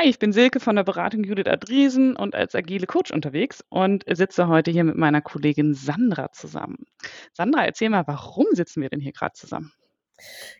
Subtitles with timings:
[0.00, 4.02] Hi, ich bin Silke von der Beratung Judith Adriesen und als agile Coach unterwegs und
[4.10, 6.86] sitze heute hier mit meiner Kollegin Sandra zusammen.
[7.34, 9.74] Sandra, erzähl mal, warum sitzen wir denn hier gerade zusammen?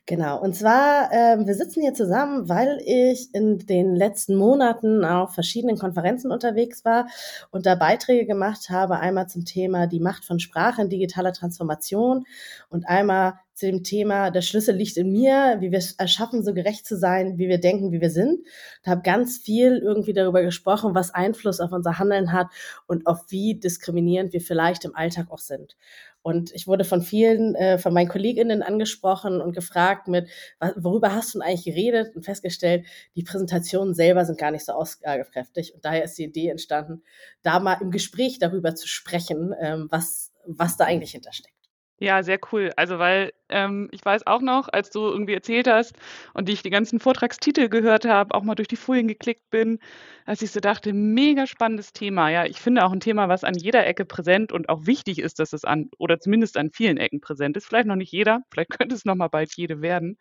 [0.05, 5.33] Genau, und zwar, äh, wir sitzen hier zusammen, weil ich in den letzten Monaten auf
[5.33, 7.07] verschiedenen Konferenzen unterwegs war
[7.49, 12.25] und da Beiträge gemacht habe, einmal zum Thema die Macht von Sprache in digitaler Transformation
[12.69, 16.51] und einmal zu dem Thema, der Schlüssel liegt in mir, wie wir es erschaffen, so
[16.51, 18.39] gerecht zu sein, wie wir denken, wie wir sind.
[18.81, 22.47] Ich habe ganz viel irgendwie darüber gesprochen, was Einfluss auf unser Handeln hat
[22.87, 25.77] und auf wie diskriminierend wir vielleicht im Alltag auch sind.
[26.23, 30.27] Und ich wurde von vielen, äh, von meinen KollegInnen angesprochen und gefragt mit,
[30.75, 32.15] worüber hast du denn eigentlich geredet?
[32.15, 35.75] Und festgestellt, die Präsentationen selber sind gar nicht so aussagekräftig.
[35.75, 37.03] Und daher ist die Idee entstanden,
[37.43, 41.60] da mal im Gespräch darüber zu sprechen, ähm, was, was da eigentlich hintersteckt.
[42.03, 42.71] Ja, sehr cool.
[42.77, 45.95] Also, weil ähm, ich weiß auch noch, als du irgendwie erzählt hast
[46.33, 49.77] und ich die ganzen Vortragstitel gehört habe, auch mal durch die Folien geklickt bin,
[50.25, 52.29] als ich so dachte, mega spannendes Thema.
[52.31, 55.37] Ja, ich finde auch ein Thema, was an jeder Ecke präsent und auch wichtig ist,
[55.37, 57.67] dass es an oder zumindest an vielen Ecken präsent ist.
[57.67, 60.17] Vielleicht noch nicht jeder, vielleicht könnte es noch mal bald jede werden.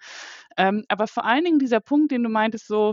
[0.58, 2.92] Ähm, aber vor allen Dingen dieser Punkt, den du meintest, so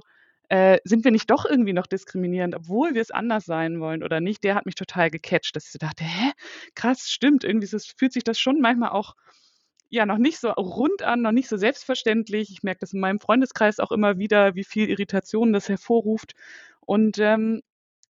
[0.49, 4.21] äh, sind wir nicht doch irgendwie noch diskriminierend, obwohl wir es anders sein wollen oder
[4.21, 6.31] nicht, der hat mich total gecatcht, dass ich dachte, hä,
[6.75, 9.15] krass, stimmt, irgendwie ist, fühlt sich das schon manchmal auch
[9.89, 12.51] ja noch nicht so rund an, noch nicht so selbstverständlich.
[12.51, 16.33] Ich merke das in meinem Freundeskreis auch immer wieder, wie viel Irritation das hervorruft.
[16.81, 17.61] Und ähm,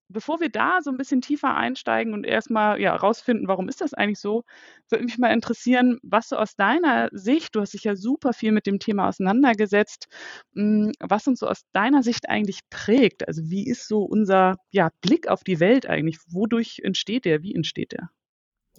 [0.09, 3.94] bevor wir da so ein bisschen tiefer einsteigen und erstmal ja rausfinden, warum ist das
[3.94, 4.44] eigentlich so,
[4.89, 8.52] würde mich mal interessieren, was so aus deiner Sicht, du hast dich ja super viel
[8.52, 10.08] mit dem Thema auseinandergesetzt,
[10.53, 13.27] hm, was uns so aus deiner Sicht eigentlich prägt.
[13.27, 16.19] Also wie ist so unser ja, Blick auf die Welt eigentlich?
[16.27, 17.44] Wodurch entsteht der?
[17.44, 18.09] Wie entsteht der?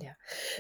[0.01, 0.11] Ja,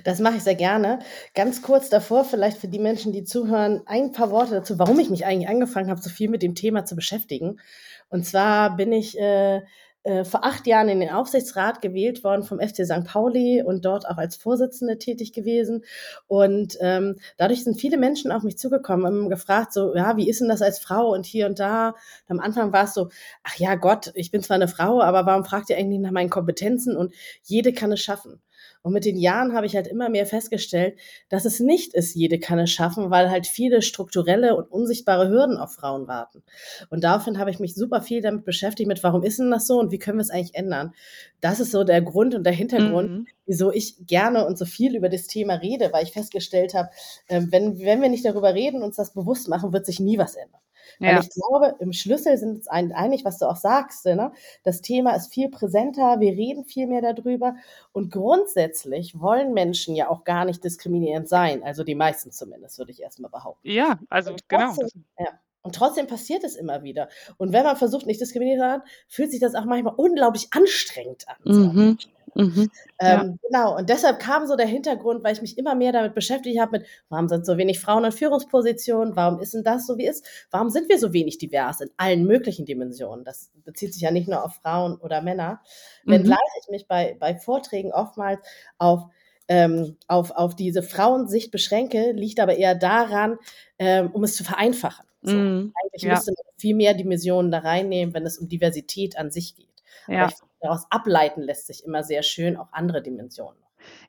[0.02, 0.98] das mache ich sehr gerne.
[1.34, 5.10] Ganz kurz davor, vielleicht für die Menschen, die zuhören, ein paar Worte dazu, warum ich
[5.10, 7.60] mich eigentlich angefangen habe, so viel mit dem Thema zu beschäftigen.
[8.08, 9.62] Und zwar bin ich äh,
[10.08, 13.04] äh, vor acht Jahren in den Aufsichtsrat gewählt worden vom FC St.
[13.04, 15.84] Pauli und dort auch als Vorsitzende tätig gewesen.
[16.26, 20.40] Und ähm, dadurch sind viele Menschen auf mich zugekommen, haben gefragt, so, ja, wie ist
[20.40, 21.88] denn das als Frau und hier und da?
[22.26, 23.10] Und am Anfang war es so,
[23.42, 26.30] ach ja, Gott, ich bin zwar eine Frau, aber warum fragt ihr eigentlich nach meinen
[26.30, 26.96] Kompetenzen?
[26.96, 28.40] Und jede kann es schaffen.
[28.82, 32.38] Und mit den Jahren habe ich halt immer mehr festgestellt, dass es nicht ist, jede
[32.38, 36.42] kann es schaffen, weil halt viele strukturelle und unsichtbare Hürden auf Frauen warten.
[36.90, 39.78] Und daraufhin habe ich mich super viel damit beschäftigt, mit warum ist denn das so
[39.78, 40.94] und wie können wir es eigentlich ändern?
[41.40, 43.26] Das ist so der Grund und der Hintergrund, mhm.
[43.46, 46.88] wieso ich gerne und so viel über das Thema rede, weil ich festgestellt habe,
[47.28, 50.34] ähm, wenn, wenn wir nicht darüber reden, uns das bewusst machen, wird sich nie was
[50.34, 50.60] ändern.
[50.98, 51.16] Ja.
[51.16, 54.04] Weil ich glaube, im Schlüssel sind uns einig, was du auch sagst.
[54.06, 54.32] Ne?
[54.64, 57.54] Das Thema ist viel präsenter, wir reden viel mehr darüber.
[57.92, 61.62] Und grundsätzlich wollen Menschen ja auch gar nicht diskriminierend sein.
[61.62, 63.68] Also die meisten zumindest, würde ich erstmal behaupten.
[63.68, 64.74] Ja, also genau.
[65.18, 65.38] Ja.
[65.62, 67.08] Und trotzdem passiert es immer wieder.
[67.36, 71.26] Und wenn man versucht, nicht diskriminiert zu werden, fühlt sich das auch manchmal unglaublich anstrengend
[71.28, 71.36] an.
[71.44, 71.98] Mhm.
[72.38, 72.70] Mhm.
[73.00, 73.34] Ähm, ja.
[73.42, 76.78] Genau, und deshalb kam so der Hintergrund, weil ich mich immer mehr damit beschäftigt habe,
[76.78, 80.24] mit, warum sind so wenig Frauen in Führungspositionen, warum ist denn das so, wie ist,
[80.52, 83.24] warum sind wir so wenig divers in allen möglichen Dimensionen?
[83.24, 85.60] Das bezieht sich ja nicht nur auf Frauen oder Männer.
[86.04, 86.12] Mhm.
[86.12, 88.40] Wenngleich ich mich bei, bei Vorträgen oftmals
[88.78, 89.08] auf
[89.50, 93.38] ähm, auf, auf diese Frauensicht beschränke, liegt aber eher daran,
[93.78, 95.06] ähm, um es zu vereinfachen.
[95.22, 95.34] So.
[95.34, 96.14] Mm, Eigentlich ja.
[96.14, 99.82] müsste man viel mehr Dimensionen da reinnehmen, wenn es um Diversität an sich geht.
[100.06, 100.24] Ja.
[100.24, 103.58] Aber ich daraus ableiten lässt sich immer sehr schön auch andere Dimensionen.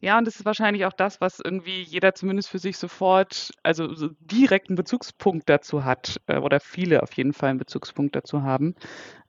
[0.01, 3.93] Ja, und das ist wahrscheinlich auch das, was irgendwie jeder zumindest für sich sofort, also
[3.93, 8.75] so direkten Bezugspunkt dazu hat, äh, oder viele auf jeden Fall einen Bezugspunkt dazu haben.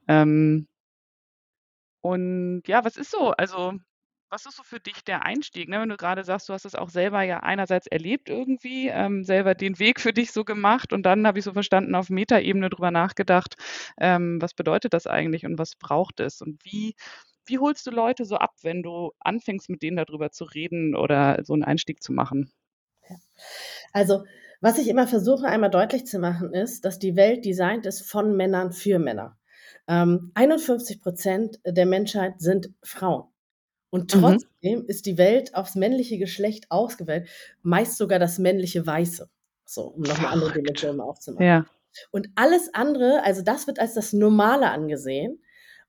[0.09, 0.66] Ähm,
[2.03, 3.30] und ja, was ist so?
[3.32, 3.75] Also
[4.30, 5.80] was ist so für dich der Einstieg, ne?
[5.80, 9.54] Wenn du gerade sagst, du hast es auch selber ja einerseits erlebt irgendwie, ähm, selber
[9.54, 12.91] den Weg für dich so gemacht und dann habe ich so verstanden, auf Metaebene drüber
[12.91, 13.56] nachgedacht,
[13.98, 16.94] ähm, was bedeutet das eigentlich und was braucht es und wie
[17.46, 21.42] wie holst du Leute so ab, wenn du anfängst, mit denen darüber zu reden oder
[21.42, 22.52] so einen Einstieg zu machen?
[23.92, 24.24] Also,
[24.60, 28.36] was ich immer versuche, einmal deutlich zu machen, ist, dass die Welt designt ist von
[28.36, 29.36] Männern für Männer.
[29.88, 33.24] Ähm, 51 Prozent der Menschheit sind Frauen.
[33.91, 34.21] Und mhm.
[34.21, 34.84] trotzdem mhm.
[34.87, 37.28] ist die Welt aufs männliche Geschlecht ausgewählt,
[37.63, 39.28] meist sogar das männliche Weiße.
[39.65, 41.47] So, um noch eine andere Dimension aufzumachen.
[41.47, 41.66] Ja.
[42.10, 45.41] Und alles andere, also das wird als das Normale angesehen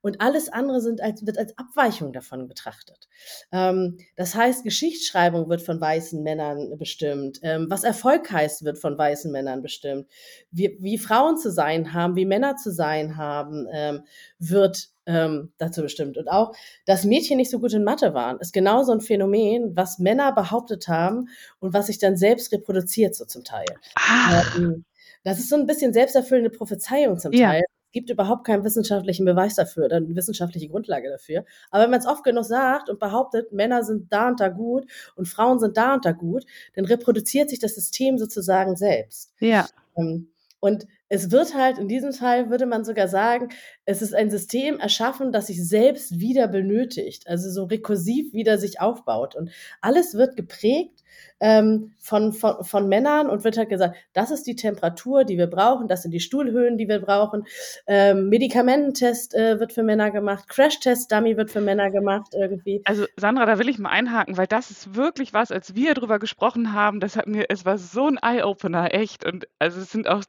[0.02, 3.08] und alles andere sind als, wird als Abweichung davon betrachtet.
[3.52, 7.40] Ähm, das heißt, Geschichtsschreibung wird von weißen Männern bestimmt.
[7.44, 10.08] Ähm, was Erfolg heißt, wird von weißen Männern bestimmt.
[10.50, 14.04] Wie, wie Frauen zu sein haben, wie Männer zu sein haben, ähm,
[14.40, 16.18] wird ähm, dazu bestimmt.
[16.18, 16.54] Und auch,
[16.86, 20.88] dass Mädchen nicht so gut in Mathe waren, ist genauso ein Phänomen, was Männer behauptet
[20.88, 23.66] haben und was sich dann selbst reproduziert, so zum Teil.
[23.96, 24.44] Ah.
[24.58, 24.86] Ähm,
[25.24, 27.64] das ist so ein bisschen selbsterfüllende Prophezeiung zum Teil.
[27.92, 31.46] gibt überhaupt keinen wissenschaftlichen Beweis dafür, oder eine wissenschaftliche Grundlage dafür.
[31.72, 34.86] Aber wenn man es oft genug sagt und behauptet, Männer sind da und da gut
[35.16, 36.46] und Frauen sind da und da gut,
[36.76, 39.34] dann reproduziert sich das System sozusagen selbst.
[39.40, 39.68] Ja.
[39.98, 43.50] Ähm, und es wird halt, in diesem Fall würde man sogar sagen,
[43.84, 48.80] es ist ein System erschaffen, das sich selbst wieder benötigt, also so rekursiv wieder sich
[48.80, 49.36] aufbaut.
[49.36, 51.04] Und alles wird geprägt
[51.42, 55.48] ähm, von, von, von Männern und wird halt gesagt, das ist die Temperatur, die wir
[55.48, 57.44] brauchen, das sind die Stuhlhöhen, die wir brauchen.
[57.88, 62.84] Ähm, Medikamententest äh, wird für Männer gemacht, Crash-Test-Dummy wird für Männer gemacht irgendwie.
[62.86, 66.20] Also Sandra, da will ich mal einhaken, weil das ist wirklich was, als wir darüber
[66.20, 69.26] gesprochen haben, das hat mir, es war so ein Eye-Opener, echt.
[69.26, 70.24] Und also es sind auch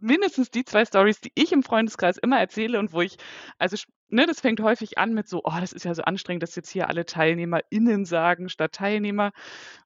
[0.00, 3.16] mindestens die zwei Stories, die ich im Freundeskreis immer erzähle und wo ich,
[3.58, 3.76] also
[4.08, 6.70] ne, das fängt häufig an mit so, oh, das ist ja so anstrengend, dass jetzt
[6.70, 9.32] hier alle TeilnehmerInnen sagen statt Teilnehmer.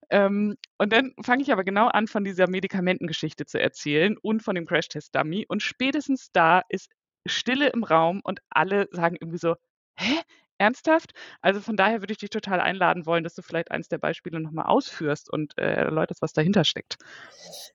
[0.09, 4.55] Ähm, und dann fange ich aber genau an, von dieser Medikamentengeschichte zu erzählen und von
[4.55, 5.45] dem Crashtest-Dummy.
[5.47, 6.89] Und spätestens da ist
[7.25, 9.55] Stille im Raum und alle sagen irgendwie so,
[9.95, 10.19] hä?
[10.63, 11.11] Ernsthaft?
[11.41, 14.39] Also von daher würde ich dich total einladen wollen, dass du vielleicht eins der Beispiele
[14.39, 16.97] nochmal ausführst und äh, erläuterst, was dahinter steckt.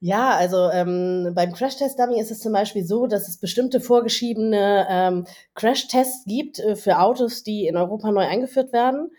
[0.01, 5.27] Ja, also ähm, beim Crash-Test-Dummy ist es zum Beispiel so, dass es bestimmte vorgeschriebene ähm,
[5.55, 9.11] Crash-Tests gibt äh, für Autos, die in Europa neu eingeführt werden.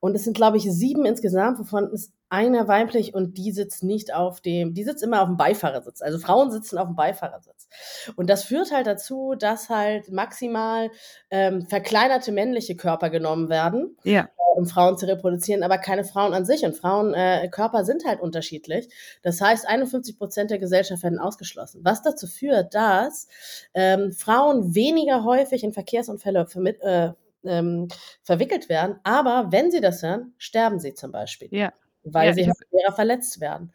[0.00, 4.14] Und es sind, glaube ich, sieben insgesamt, wovon ist einer weiblich und die sitzt nicht
[4.14, 6.00] auf dem, die sitzt immer auf dem Beifahrersitz.
[6.00, 7.68] Also Frauen sitzen auf dem Beifahrersitz.
[8.16, 10.90] Und das führt halt dazu, dass halt maximal
[11.30, 14.22] ähm, verkleinerte männliche Körper genommen werden, ja.
[14.22, 16.64] äh, um Frauen zu reproduzieren, aber keine Frauen an sich.
[16.64, 18.88] Und Frauenkörper äh, sind halt unterschiedlich.
[19.22, 21.82] Das heißt, 51 Prozent der Gesellschaft werden ausgeschlossen.
[21.84, 23.28] Was dazu führt, dass
[23.74, 27.12] ähm, Frauen weniger häufig in Verkehrsunfälle vermitt, äh,
[27.44, 27.88] ähm,
[28.22, 28.96] verwickelt werden.
[29.02, 31.48] Aber wenn sie das hören, sterben sie zum Beispiel.
[31.50, 33.72] Ja weil ja, sie halt schwerer verletzt werden.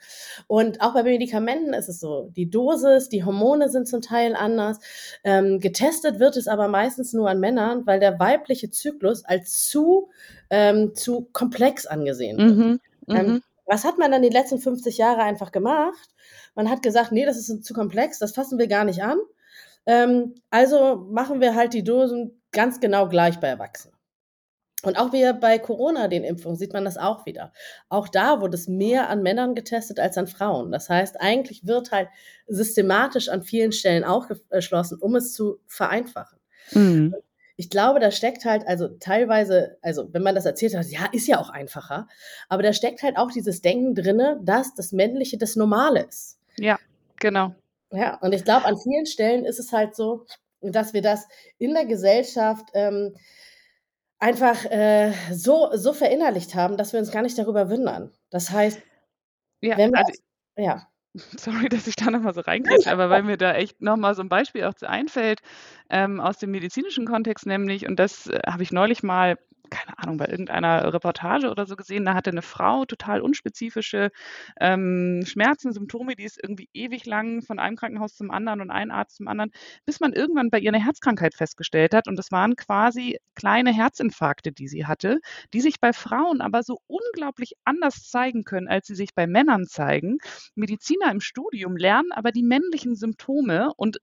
[0.47, 4.79] Und auch bei Medikamenten ist es so, die Dosis, die Hormone sind zum Teil anders.
[5.23, 10.09] Ähm, getestet wird es aber meistens nur an Männern, weil der weibliche Zyklus als zu,
[10.49, 12.57] ähm, zu komplex angesehen wird.
[12.57, 13.43] Mhm, ähm, mhm.
[13.65, 16.09] was hat man dann die letzten 50 Jahre einfach gemacht?
[16.55, 19.19] Man hat gesagt, nee, das ist zu komplex, das fassen wir gar nicht an.
[19.85, 23.96] Ähm, also machen wir halt die Dosen ganz genau gleich bei Erwachsenen.
[24.87, 27.51] Und auch wieder bei Corona, den Impfungen, sieht man das auch wieder.
[27.89, 30.71] Auch da wurde es mehr an Männern getestet als an Frauen.
[30.71, 32.07] Das heißt, eigentlich wird halt
[32.47, 36.39] systematisch an vielen Stellen auch geschlossen, um es zu vereinfachen.
[36.71, 37.15] Mhm.
[37.57, 41.27] Ich glaube, da steckt halt, also teilweise, also wenn man das erzählt hat, ja, ist
[41.27, 42.07] ja auch einfacher,
[42.47, 46.39] aber da steckt halt auch dieses Denken drinne, dass das Männliche das Normale ist.
[46.57, 46.79] Ja,
[47.19, 47.53] genau.
[47.91, 50.25] Ja, und ich glaube, an vielen Stellen ist es halt so,
[50.61, 53.15] dass wir das in der Gesellschaft ähm,
[54.19, 58.11] einfach äh, so, so verinnerlicht haben, dass wir uns gar nicht darüber wundern.
[58.29, 58.81] Das heißt,
[59.61, 60.21] ja, wenn wir also,
[60.57, 60.87] ja.
[61.39, 64.29] Sorry, dass ich da nochmal so reinkriege, aber weil mir da echt nochmal so ein
[64.29, 65.39] Beispiel auch einfällt
[65.89, 69.37] ähm, aus dem medizinischen Kontext nämlich, und das äh, habe ich neulich mal
[69.69, 74.11] keine Ahnung, bei irgendeiner Reportage oder so gesehen, da hatte eine Frau total unspezifische
[74.59, 78.91] ähm, Schmerzen, Symptome, die ist irgendwie ewig lang von einem Krankenhaus zum anderen und ein
[78.91, 79.51] Arzt zum anderen,
[79.85, 82.07] bis man irgendwann bei ihr eine Herzkrankheit festgestellt hat.
[82.07, 85.19] Und das waren quasi kleine Herzinfarkte, die sie hatte,
[85.53, 89.65] die sich bei Frauen aber so unglaublich anders zeigen können, als sie sich bei Männern
[89.65, 90.17] zeigen.
[90.55, 93.99] Mediziner im Studium lernen aber die männlichen Symptome und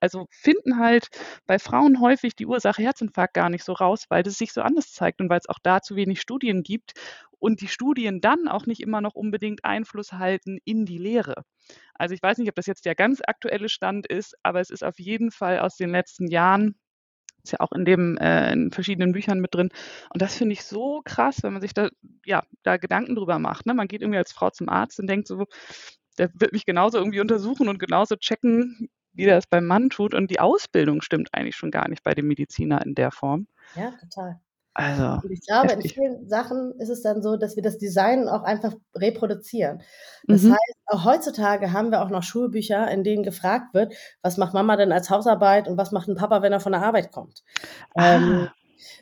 [0.00, 1.08] also finden halt
[1.46, 4.92] bei Frauen häufig die Ursache Herzinfarkt gar nicht so raus, weil das sich so anders
[4.92, 6.92] zeigt und weil es auch da zu wenig Studien gibt
[7.38, 11.42] und die Studien dann auch nicht immer noch unbedingt Einfluss halten in die Lehre.
[11.94, 14.84] Also ich weiß nicht, ob das jetzt der ganz aktuelle Stand ist, aber es ist
[14.84, 16.76] auf jeden Fall aus den letzten Jahren
[17.44, 19.70] ist ja auch in dem äh, in verschiedenen Büchern mit drin.
[20.10, 21.88] Und das finde ich so krass, wenn man sich da
[22.24, 23.66] ja da Gedanken drüber macht.
[23.66, 23.74] Ne?
[23.74, 25.46] Man geht irgendwie als Frau zum Arzt und denkt so,
[26.18, 30.14] der wird mich genauso irgendwie untersuchen und genauso checken, wie der es beim Mann tut.
[30.14, 33.46] Und die Ausbildung stimmt eigentlich schon gar nicht bei dem Mediziner in der Form.
[33.74, 34.40] Ja, total.
[34.78, 35.96] Also, und ich glaube, heftig.
[35.96, 39.82] in vielen Sachen ist es dann so, dass wir das Design auch einfach reproduzieren.
[40.28, 40.52] Das mhm.
[40.52, 44.76] heißt, auch heutzutage haben wir auch noch Schulbücher, in denen gefragt wird, was macht Mama
[44.76, 47.42] denn als Hausarbeit und was macht ein Papa, wenn er von der Arbeit kommt.
[47.94, 48.48] Ah, ähm,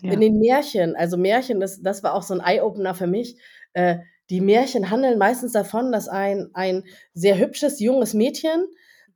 [0.00, 0.12] ja.
[0.12, 3.38] In den Märchen, also Märchen, das, das war auch so ein Eye-Opener für mich.
[3.74, 3.98] Äh,
[4.30, 8.66] die Märchen handeln meistens davon, dass ein, ein sehr hübsches, junges Mädchen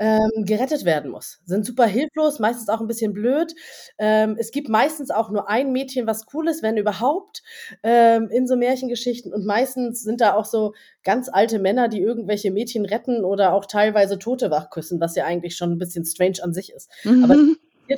[0.00, 1.40] ähm, gerettet werden muss.
[1.44, 3.54] Sind super hilflos, meistens auch ein bisschen blöd.
[3.98, 7.42] Ähm, es gibt meistens auch nur ein Mädchen, was cool ist, wenn überhaupt,
[7.82, 9.32] ähm, in so Märchengeschichten.
[9.32, 10.72] Und meistens sind da auch so
[11.04, 15.54] ganz alte Männer, die irgendwelche Mädchen retten oder auch teilweise Tote wachküssen, was ja eigentlich
[15.56, 16.90] schon ein bisschen strange an sich ist.
[17.04, 17.24] Mhm.
[17.24, 17.36] Aber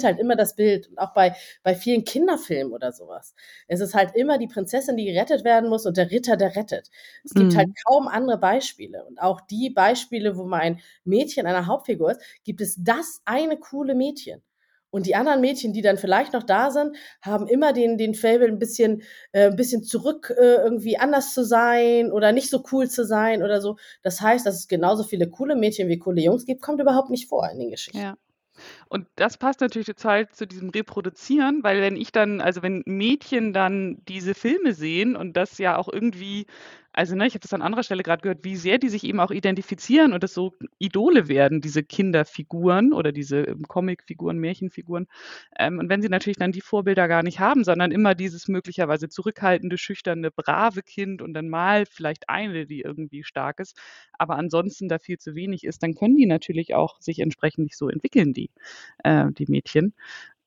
[0.05, 0.89] halt immer das Bild.
[0.89, 3.35] Und auch bei, bei vielen Kinderfilmen oder sowas.
[3.69, 6.91] Es ist halt immer die Prinzessin, die gerettet werden muss und der Ritter, der rettet.
[7.25, 7.75] Es gibt halt mhm.
[7.75, 9.05] halt kaum andere Beispiele.
[9.05, 13.95] Und auch die Beispiele, wo mein Mädchen eine Hauptfigur ist, gibt es das eine coole
[13.95, 14.43] Mädchen.
[14.93, 18.49] Und die anderen Mädchen, die dann vielleicht noch da sind, haben immer den, den Fable
[18.49, 22.91] ein bisschen, äh, ein bisschen zurück, äh, irgendwie anders zu sein oder nicht so cool
[22.91, 23.77] zu sein oder so.
[24.03, 27.27] Das heißt, dass es genauso viele coole Mädchen wie coole Jungs gibt, kommt überhaupt nicht
[27.27, 28.01] vor in den Geschichten.
[28.01, 28.19] Ja.
[28.93, 33.55] Und das passt natürlich total zu diesem Reproduzieren, weil wenn ich dann, also wenn Mädchen
[33.55, 36.45] dann diese Filme sehen und das ja auch irgendwie
[36.95, 39.19] also, ne, ich habe das an anderer Stelle gerade gehört, wie sehr die sich eben
[39.19, 45.07] auch identifizieren und das so Idole werden, diese Kinderfiguren oder diese ähm, Comicfiguren, Märchenfiguren.
[45.59, 49.09] Ähm, und wenn sie natürlich dann die Vorbilder gar nicht haben, sondern immer dieses möglicherweise
[49.09, 53.79] zurückhaltende, schüchterne, brave Kind und dann mal vielleicht eine, die irgendwie stark ist,
[54.19, 57.77] aber ansonsten da viel zu wenig ist, dann können die natürlich auch sich entsprechend nicht
[57.79, 58.51] so entwickeln, die,
[59.05, 59.95] äh, die Mädchen.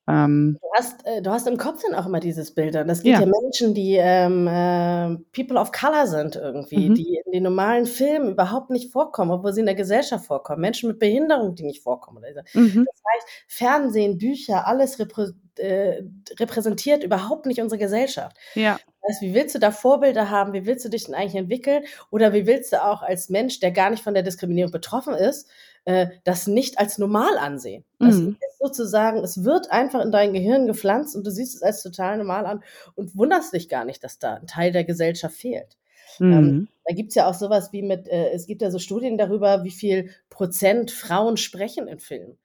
[0.08, 2.76] Ähm, du, hast, äh, du hast im Kopf dann auch immer dieses Bild.
[2.76, 6.96] Und das geht ja, ja Menschen, die ähm, äh, People of Color sind irgendwie, mhm.
[6.96, 10.62] die in den normalen Filmen überhaupt nicht vorkommen, obwohl sie in der Gesellschaft vorkommen.
[10.62, 12.24] Menschen mit Behinderung, die nicht vorkommen.
[12.54, 12.86] Mhm.
[12.86, 16.04] Das heißt, Fernsehen, Bücher, alles reprä äh,
[16.38, 18.36] repräsentiert überhaupt nicht unsere Gesellschaft.
[18.56, 18.78] Ja.
[19.02, 20.52] Das heißt, wie willst du da Vorbilder haben?
[20.52, 21.84] Wie willst du dich denn eigentlich entwickeln?
[22.12, 25.50] Oder wie willst du auch als Mensch, der gar nicht von der Diskriminierung betroffen ist,
[25.86, 27.86] äh, das nicht als normal ansehen.
[28.00, 28.38] Das mhm.
[28.40, 32.18] ist sozusagen, es wird einfach in dein Gehirn gepflanzt und du siehst es als total
[32.18, 32.64] normal an
[32.96, 35.78] und wunderst dich gar nicht, dass da ein Teil der Gesellschaft fehlt.
[36.20, 36.34] Ähm, mhm.
[36.34, 39.18] Ähm, da gibt es ja auch sowas wie mit, äh, es gibt ja so Studien
[39.18, 42.38] darüber, wie viel Prozent Frauen sprechen in Filmen.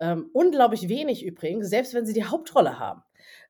[0.00, 3.02] Ähm, unglaublich wenig übrigens, selbst wenn sie die Hauptrolle haben.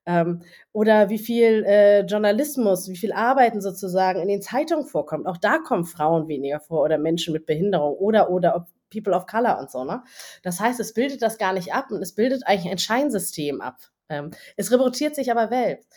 [0.07, 5.27] Ähm, oder wie viel äh, Journalismus, wie viel Arbeiten sozusagen in den Zeitungen vorkommt.
[5.27, 9.27] Auch da kommen Frauen weniger vor oder Menschen mit Behinderung oder oder ob People of
[9.27, 9.85] Color und so.
[9.85, 10.03] Ne?
[10.43, 13.79] Das heißt, es bildet das gar nicht ab und es bildet eigentlich ein Scheinsystem ab.
[14.09, 15.89] Ähm, es reproduziert sich aber selbst.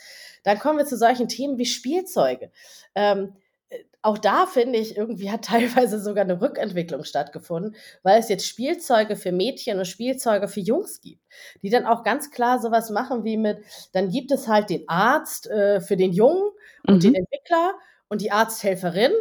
[0.44, 2.52] Dann kommen wir zu solchen Themen wie Spielzeuge.
[2.96, 3.36] Ähm,
[3.70, 8.48] äh, auch da finde ich, irgendwie hat teilweise sogar eine Rückentwicklung stattgefunden, weil es jetzt
[8.48, 11.22] Spielzeuge für Mädchen und Spielzeuge für Jungs gibt,
[11.62, 13.60] die dann auch ganz klar sowas machen wie mit,
[13.94, 16.52] dann gibt es halt den Arzt äh, für den Jungen
[16.88, 17.00] und mhm.
[17.00, 17.74] den Entwickler
[18.10, 19.14] und die Arzthelferin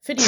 [0.00, 0.24] für die.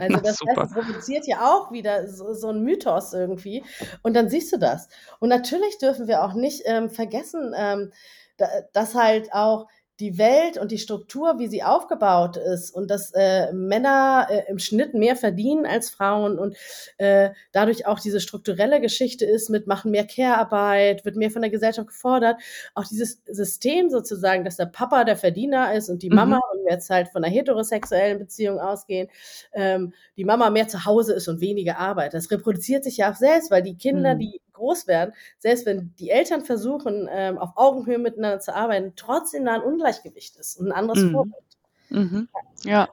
[0.00, 3.64] Also das heißt, es provoziert ja auch wieder so, so ein Mythos irgendwie.
[4.02, 4.88] Und dann siehst du das.
[5.18, 7.92] Und natürlich dürfen wir auch nicht ähm, vergessen, ähm,
[8.36, 9.66] da, dass halt auch
[9.98, 14.58] die Welt und die Struktur, wie sie aufgebaut ist und dass äh, Männer äh, im
[14.58, 16.56] Schnitt mehr verdienen als Frauen und
[16.98, 21.50] äh, dadurch auch diese strukturelle Geschichte ist mit machen mehr Care-Arbeit, wird mehr von der
[21.50, 22.36] Gesellschaft gefordert.
[22.74, 26.58] Auch dieses System sozusagen, dass der Papa der Verdiener ist und die Mama, mhm.
[26.58, 29.08] wenn wir jetzt halt von einer heterosexuellen Beziehung ausgehen,
[29.52, 32.14] ähm, die Mama mehr zu Hause ist und weniger arbeitet.
[32.14, 34.18] Das reproduziert sich ja auch selbst, weil die Kinder, mhm.
[34.18, 39.44] die groß werden, selbst wenn die Eltern versuchen, ähm, auf Augenhöhe miteinander zu arbeiten, trotzdem
[39.44, 41.12] da ein Ungleichgewicht ist und ein anderes mhm.
[41.12, 41.44] Vorbild.
[41.90, 42.28] Mhm.
[42.64, 42.88] Ja.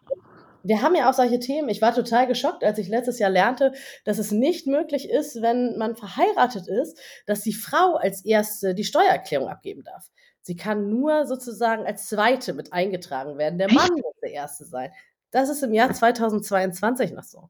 [0.66, 1.68] Wir haben ja auch solche Themen.
[1.68, 3.74] Ich war total geschockt, als ich letztes Jahr lernte,
[4.06, 8.86] dass es nicht möglich ist, wenn man verheiratet ist, dass die Frau als erste die
[8.86, 10.10] Steuererklärung abgeben darf.
[10.42, 13.60] Sie kann nur sozusagen als zweite mit eingetragen werden.
[13.60, 14.92] Der Mann muss der erste sein.
[15.34, 17.50] Das ist im Jahr 2022 noch so.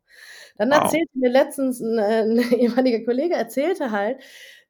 [0.57, 0.83] Dann wow.
[0.83, 4.21] erzählte mir letztens ein, äh, ein, ehemaliger Kollege, erzählte halt,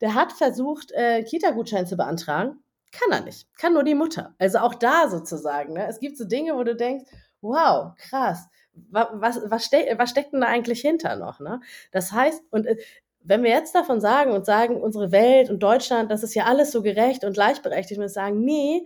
[0.02, 2.64] der hat versucht, äh, Kita-Gutschein zu beantragen.
[2.92, 3.48] Kann er nicht.
[3.58, 4.36] Kann nur die Mutter.
[4.40, 5.74] Also auch da sozusagen.
[5.74, 5.88] Ne?
[5.88, 7.06] Es gibt so Dinge, wo du denkst,
[7.42, 8.48] wow, krass.
[8.74, 11.40] Was, was, was, ste was steckt denn da eigentlich hinter noch?
[11.40, 11.62] Ne?
[11.92, 12.78] Das heißt, und äh,
[13.20, 16.72] wenn wir jetzt davon sagen und sagen, unsere Welt und Deutschland, das ist ja alles
[16.72, 18.86] so gerecht und gleichberechtigt, wir sagen, nee,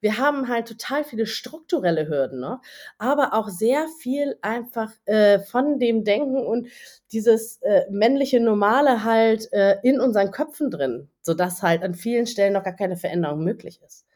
[0.00, 2.60] wir haben halt total viele strukturelle Hürden, ne?
[2.98, 6.68] aber auch sehr viel einfach äh, von dem Denken und
[7.12, 12.52] dieses äh, männliche Normale halt äh, in unseren Köpfen drin, sodass halt an vielen Stellen
[12.52, 14.06] noch gar keine Veränderung möglich ist.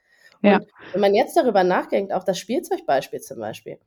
[0.43, 0.57] Ja.
[0.57, 3.79] Und wenn man jetzt darüber nachdenkt, auch das Spielzeugbeispiel zum Beispiel,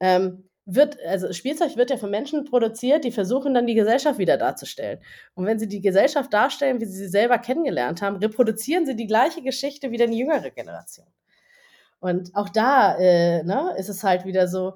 [0.00, 4.36] ähm, wird, also Spielzeug wird ja von Menschen produziert, die versuchen dann die Gesellschaft wieder
[4.36, 5.00] darzustellen.
[5.34, 9.06] Und wenn sie die Gesellschaft darstellen, wie sie sie selber kennengelernt haben, reproduzieren sie die
[9.06, 11.06] gleiche Geschichte wie die jüngere Generation.
[12.00, 14.74] Und auch da äh, ne, ist es halt wieder so,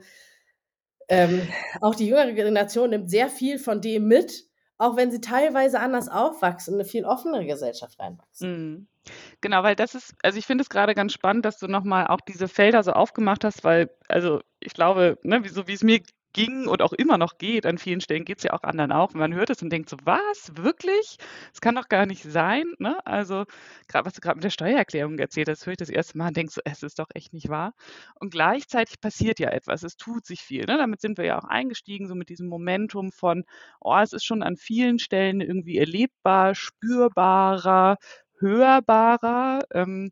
[1.09, 1.47] ähm,
[1.81, 4.47] auch die jüngere Generation nimmt sehr viel von dem mit,
[4.79, 8.51] auch wenn sie teilweise anders aufwachsen, eine viel offenere Gesellschaft reinwachsen.
[8.51, 8.87] Mhm.
[9.41, 12.21] Genau, weil das ist, also ich finde es gerade ganz spannend, dass du nochmal auch
[12.21, 16.01] diese Felder so aufgemacht hast, weil, also ich glaube, ne, so wie es mir
[16.33, 19.13] ging und auch immer noch geht, an vielen Stellen geht es ja auch anderen auch.
[19.15, 21.17] Und man hört es und denkt so, was, wirklich?
[21.51, 22.65] Das kann doch gar nicht sein.
[22.79, 23.05] Ne?
[23.07, 23.45] Also,
[23.89, 26.37] gerade was du gerade mit der Steuererklärung erzählt hast, höre ich das erste Mal und
[26.37, 27.75] denke so, es ist doch echt nicht wahr.
[28.19, 30.65] Und gleichzeitig passiert ja etwas, es tut sich viel.
[30.67, 30.79] Ne?
[30.79, 33.45] Damit sind wir ja auch eingestiegen, so mit diesem Momentum von,
[33.81, 37.97] oh, es ist schon an vielen Stellen irgendwie erlebbar, spürbarer,
[38.39, 39.61] hörbarer.
[39.73, 40.11] Ähm,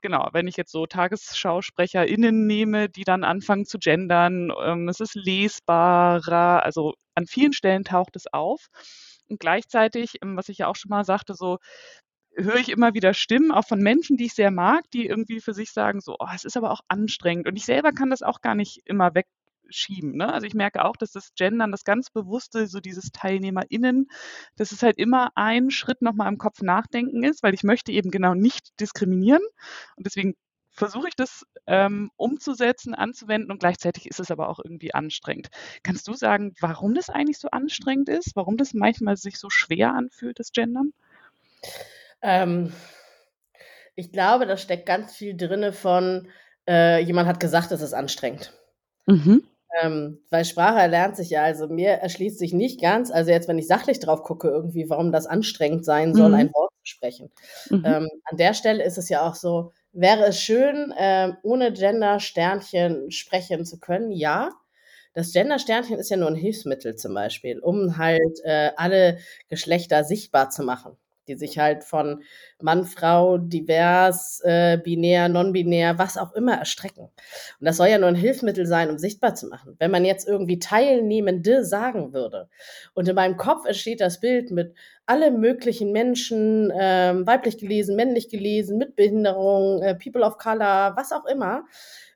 [0.00, 5.14] genau, wenn ich jetzt so TagesschausprecherInnen nehme, die dann anfangen zu gendern, ähm, es ist
[5.14, 8.68] lesbarer, also an vielen Stellen taucht es auf.
[9.28, 11.58] Und gleichzeitig, ähm, was ich ja auch schon mal sagte, so
[12.36, 15.54] höre ich immer wieder Stimmen, auch von Menschen, die ich sehr mag, die irgendwie für
[15.54, 17.48] sich sagen, so, oh, es ist aber auch anstrengend.
[17.48, 19.14] Und ich selber kann das auch gar nicht immer
[19.66, 20.16] wegschieben.
[20.16, 20.32] Ne?
[20.32, 24.08] Also ich merke auch, dass das Gendern, das ganz bewusste, so dieses TeilnehmerInnen,
[24.56, 28.10] dass es halt immer ein Schritt nochmal im Kopf nachdenken ist, weil ich möchte eben
[28.10, 29.42] genau nicht diskriminieren.
[29.96, 30.34] Und deswegen
[30.70, 35.48] versuche ich das ähm, umzusetzen, anzuwenden und gleichzeitig ist es aber auch irgendwie anstrengend.
[35.82, 38.36] Kannst du sagen, warum das eigentlich so anstrengend ist?
[38.36, 40.92] Warum das manchmal sich so schwer anfühlt, das Gendern?
[42.20, 42.72] Ähm,
[43.94, 46.28] ich glaube, da steckt ganz viel drin von,
[46.68, 48.52] äh, jemand hat gesagt, es ist anstrengend.
[49.06, 49.44] Mhm.
[49.82, 53.58] Ähm, weil Sprache erlernt sich ja, also mir erschließt sich nicht ganz, also jetzt, wenn
[53.58, 56.34] ich sachlich drauf gucke, irgendwie, warum das anstrengend sein soll, mhm.
[56.34, 57.30] ein Wort zu sprechen.
[57.70, 57.82] Mhm.
[57.84, 63.10] Ähm, an der Stelle ist es ja auch so, wäre es schön, äh, ohne Gender-Sternchen
[63.10, 64.12] sprechen zu können?
[64.12, 64.50] Ja.
[65.14, 69.18] Das Gender-Sternchen ist ja nur ein Hilfsmittel zum Beispiel, um halt äh, alle
[69.48, 70.96] Geschlechter sichtbar zu machen
[71.28, 72.22] die sich halt von
[72.60, 77.04] Mann, Frau, divers, äh, binär, non-binär, was auch immer erstrecken.
[77.04, 77.12] Und
[77.60, 79.76] das soll ja nur ein Hilfsmittel sein, um sichtbar zu machen.
[79.78, 82.48] Wenn man jetzt irgendwie Teilnehmende sagen würde
[82.94, 84.74] und in meinem Kopf entsteht das Bild mit
[85.06, 91.12] alle möglichen Menschen, ähm, weiblich gelesen, männlich gelesen, mit Behinderung, äh, People of Color, was
[91.12, 91.64] auch immer,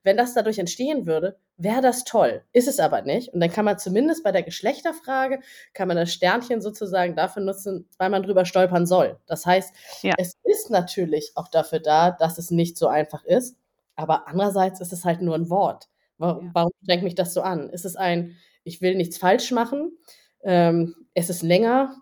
[0.03, 2.43] wenn das dadurch entstehen würde, wäre das toll.
[2.53, 3.33] Ist es aber nicht.
[3.35, 5.41] Und dann kann man zumindest bei der Geschlechterfrage,
[5.75, 9.19] kann man das Sternchen sozusagen dafür nutzen, weil man drüber stolpern soll.
[9.27, 10.15] Das heißt, ja.
[10.17, 13.57] es ist natürlich auch dafür da, dass es nicht so einfach ist.
[13.95, 15.89] Aber andererseits ist es halt nur ein Wort.
[16.17, 16.51] Warum, ja.
[16.55, 17.69] warum strengt mich das so an?
[17.69, 19.93] Ist es ein, ich will nichts falsch machen?
[20.43, 21.95] Ähm, es ist länger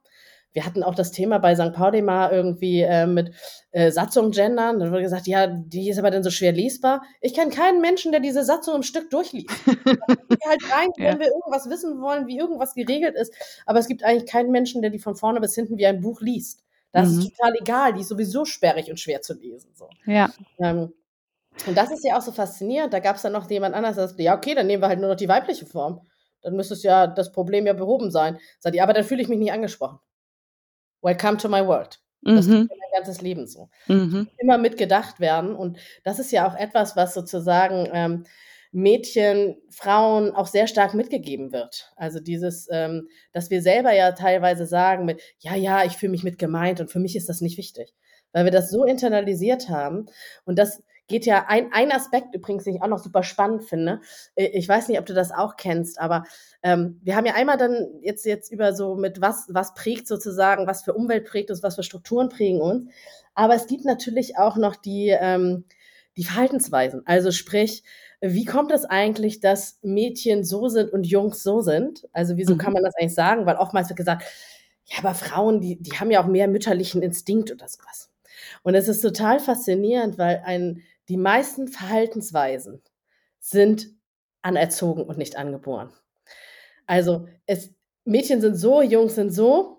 [0.53, 1.73] wir hatten auch das Thema bei St.
[1.73, 3.33] Pauli mal irgendwie äh, mit
[3.71, 4.79] äh, Satzung gendern.
[4.79, 7.03] Dann wurde gesagt, ja, die ist aber dann so schwer lesbar.
[7.21, 9.51] Ich kenne keinen Menschen, der diese Satzung im Stück durchliest.
[9.67, 11.13] halt rein, ja.
[11.13, 13.33] wenn wir irgendwas wissen wollen, wie irgendwas geregelt ist.
[13.67, 16.21] Aber es gibt eigentlich keinen Menschen, der die von vorne bis hinten wie ein Buch
[16.21, 16.65] liest.
[16.93, 17.19] Das mhm.
[17.19, 17.95] ist total egal.
[17.95, 19.71] Die ist sowieso sperrig und schwer zu lesen.
[19.75, 19.89] So.
[20.07, 20.31] Ja.
[20.59, 20.93] Ähm,
[21.67, 22.93] und das ist ja auch so faszinierend.
[22.93, 25.01] Da gab es dann noch jemand anderes, der sagt, ja, okay, dann nehmen wir halt
[25.01, 26.01] nur noch die weibliche Form.
[26.43, 28.39] Dann müsste es ja das Problem ja behoben sein.
[28.61, 29.99] Sagt die, aber dann fühle ich mich nicht angesprochen.
[31.03, 32.01] Welcome to my world.
[32.23, 32.63] Das mhm.
[32.63, 33.69] ist mein ganzes Leben so.
[33.87, 34.29] Mhm.
[34.39, 35.55] Immer mitgedacht werden.
[35.55, 38.25] Und das ist ja auch etwas, was sozusagen ähm,
[38.73, 41.93] Mädchen, Frauen auch sehr stark mitgegeben wird.
[41.97, 46.25] Also dieses, ähm, dass wir selber ja teilweise sagen mit, ja, ja, ich fühle mich
[46.25, 47.95] mit gemeint und für mich ist das nicht wichtig.
[48.33, 50.07] Weil wir das so internalisiert haben.
[50.45, 54.01] Und das geht ja ein, ein Aspekt übrigens, den ich auch noch super spannend finde.
[54.35, 56.25] Äh, ich weiß nicht, ob du das auch kennst, aber
[56.63, 60.67] ähm, wir haben ja einmal dann jetzt, jetzt über so mit was, was prägt sozusagen,
[60.67, 62.91] was für Umwelt prägt uns, was für Strukturen prägen uns.
[63.35, 65.65] Aber es gibt natürlich auch noch die, ähm,
[66.17, 67.03] die Verhaltensweisen.
[67.07, 67.85] Also sprich,
[68.21, 72.09] wie kommt es eigentlich, dass Mädchen so sind und Jungs so sind?
[72.13, 72.59] Also wieso mhm.
[72.59, 73.47] kann man das eigentlich sagen?
[73.47, 74.25] Weil oftmals wird gesagt,
[74.85, 78.11] ja, aber Frauen, die, die haben ja auch mehr mütterlichen Instinkt oder sowas.
[78.63, 82.83] Und es ist total faszinierend, weil ein die meisten Verhaltensweisen
[83.41, 83.89] sind
[84.43, 85.93] anerzogen und nicht angeboren.
[86.87, 89.79] Also es, Mädchen sind so, Jungs sind so,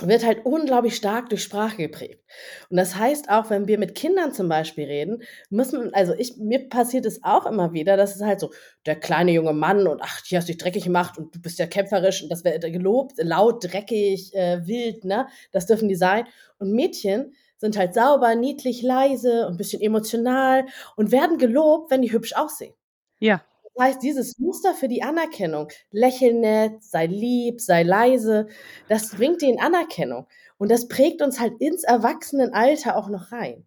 [0.00, 2.24] wird halt unglaublich stark durch Sprache geprägt.
[2.70, 6.68] Und das heißt auch, wenn wir mit Kindern zum Beispiel reden, müssen, also ich, mir
[6.68, 8.52] passiert es auch immer wieder, dass es halt so,
[8.86, 11.66] der kleine junge Mann und ach, die hast dich dreckig gemacht und du bist ja
[11.66, 15.28] kämpferisch und das wird gelobt, laut, dreckig, äh, wild, ne?
[15.52, 16.24] Das dürfen die sein.
[16.58, 22.02] Und Mädchen sind halt sauber, niedlich, leise und ein bisschen emotional und werden gelobt, wenn
[22.02, 22.74] die hübsch aussehen.
[23.20, 23.40] Ja.
[23.62, 28.48] Das heißt, dieses Muster für die Anerkennung, lächel nett, sei lieb, sei leise,
[28.88, 30.26] das bringt ihnen Anerkennung.
[30.58, 33.64] Und das prägt uns halt ins Erwachsenenalter auch noch rein.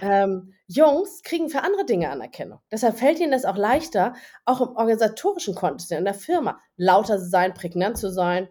[0.00, 2.60] Ähm, Jungs kriegen für andere Dinge Anerkennung.
[2.72, 4.14] Deshalb fällt ihnen das auch leichter,
[4.46, 8.48] auch im organisatorischen Kontext in der Firma lauter zu sein, prägnant zu sein,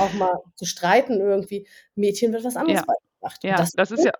[0.00, 1.68] auch mal zu streiten irgendwie.
[1.94, 3.44] Mädchen wird was anderes ja macht.
[3.44, 4.12] Ja, das, das ist ja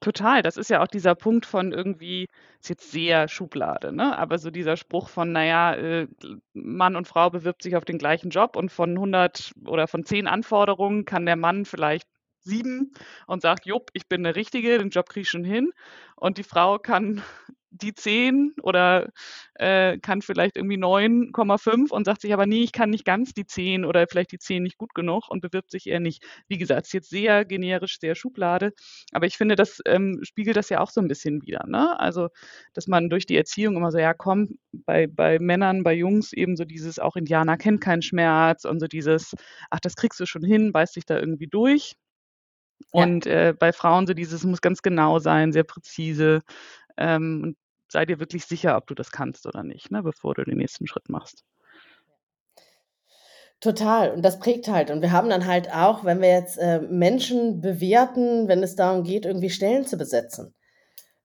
[0.00, 0.42] total.
[0.42, 2.26] Das ist ja auch dieser Punkt von irgendwie,
[2.60, 4.16] ist jetzt sehr Schublade, ne?
[4.18, 6.08] Aber so dieser Spruch von, naja, äh,
[6.54, 10.26] Mann und Frau bewirbt sich auf den gleichen Job und von 100 oder von 10
[10.26, 12.08] Anforderungen kann der Mann vielleicht
[12.40, 12.92] sieben
[13.26, 15.72] und sagt, jupp, ich bin eine Richtige, den Job kriege ich schon hin.
[16.14, 17.22] Und die Frau kann
[17.70, 19.10] die 10 oder
[19.54, 23.46] äh, kann vielleicht irgendwie 9,5 und sagt sich aber, nee, ich kann nicht ganz die
[23.46, 26.24] 10 oder vielleicht die 10 nicht gut genug und bewirbt sich eher nicht.
[26.48, 28.72] Wie gesagt, ist jetzt sehr generisch, sehr Schublade,
[29.12, 31.64] aber ich finde, das ähm, spiegelt das ja auch so ein bisschen wieder.
[31.66, 31.98] Ne?
[31.98, 32.28] Also,
[32.74, 36.56] dass man durch die Erziehung immer so, ja, komm, bei, bei Männern, bei Jungs eben
[36.56, 39.34] so dieses, auch Indianer kennt keinen Schmerz und so dieses,
[39.70, 41.96] ach, das kriegst du schon hin, beißt dich da irgendwie durch.
[42.90, 43.48] Und ja.
[43.48, 46.42] äh, bei Frauen so dieses muss ganz genau sein, sehr präzise.
[46.96, 47.56] Ähm, und
[47.88, 50.86] sei dir wirklich sicher, ob du das kannst oder nicht, ne, bevor du den nächsten
[50.86, 51.44] Schritt machst.
[53.60, 54.10] Total.
[54.10, 54.90] Und das prägt halt.
[54.90, 59.02] Und wir haben dann halt auch, wenn wir jetzt äh, Menschen bewerten, wenn es darum
[59.02, 60.54] geht, irgendwie Stellen zu besetzen,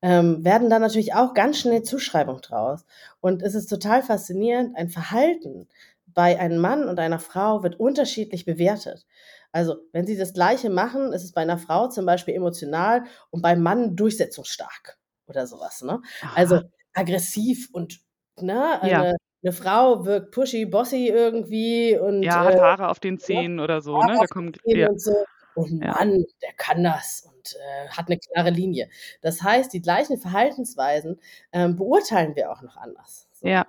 [0.02, 2.86] ähm, werden da natürlich auch ganz schnell Zuschreibungen draus.
[3.20, 5.68] Und es ist total faszinierend, ein Verhalten
[6.08, 9.06] bei einem Mann und einer Frau wird unterschiedlich bewertet.
[9.52, 13.42] Also, wenn sie das Gleiche machen, ist es bei einer Frau zum Beispiel emotional und
[13.42, 15.01] beim Mann durchsetzungsstark
[15.32, 15.82] oder sowas.
[15.82, 16.02] Ne?
[16.36, 16.62] Also
[16.94, 18.00] aggressiv und
[18.40, 19.02] ne, Ja.
[19.02, 23.20] eine, eine Frau wirkt pushy, bossy irgendwie und Ja, äh, hat Haare auf den ne,
[23.20, 24.20] Zähnen oder so, Haare ne?
[24.20, 25.16] Da Zähnen ja, und so.
[25.54, 25.92] Und ja.
[25.92, 28.90] Mann, der kann das und äh, hat eine klare Linie.
[29.22, 31.20] Das heißt, die gleichen Verhaltensweisen
[31.52, 33.28] ähm, beurteilen wir auch noch anders.
[33.34, 33.48] So.
[33.48, 33.68] Ja.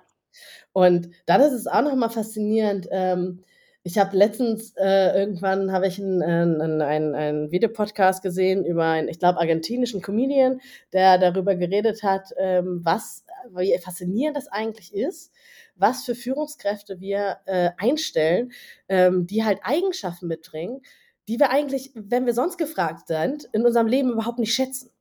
[0.71, 2.87] Und dann ist es auch nochmal faszinierend.
[2.91, 3.43] Ähm,
[3.85, 9.09] ich habe letztens äh, irgendwann habe ich einen, einen, einen, einen Videopodcast gesehen über einen,
[9.09, 10.61] ich glaube, argentinischen Comedian,
[10.93, 15.33] der darüber geredet hat, ähm, was, wie faszinierend das eigentlich ist,
[15.75, 18.53] was für Führungskräfte wir äh, einstellen,
[18.87, 20.81] ähm, die halt Eigenschaften mitbringen,
[21.27, 24.91] die wir eigentlich, wenn wir sonst gefragt sind, in unserem Leben überhaupt nicht schätzen.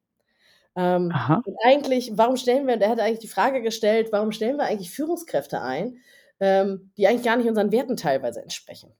[0.74, 1.12] Ähm,
[1.44, 4.90] und eigentlich, warum stellen wir, der hat eigentlich die Frage gestellt, warum stellen wir eigentlich
[4.90, 5.98] Führungskräfte ein,
[6.42, 8.92] ähm, die eigentlich gar nicht unseren Werten teilweise entsprechen.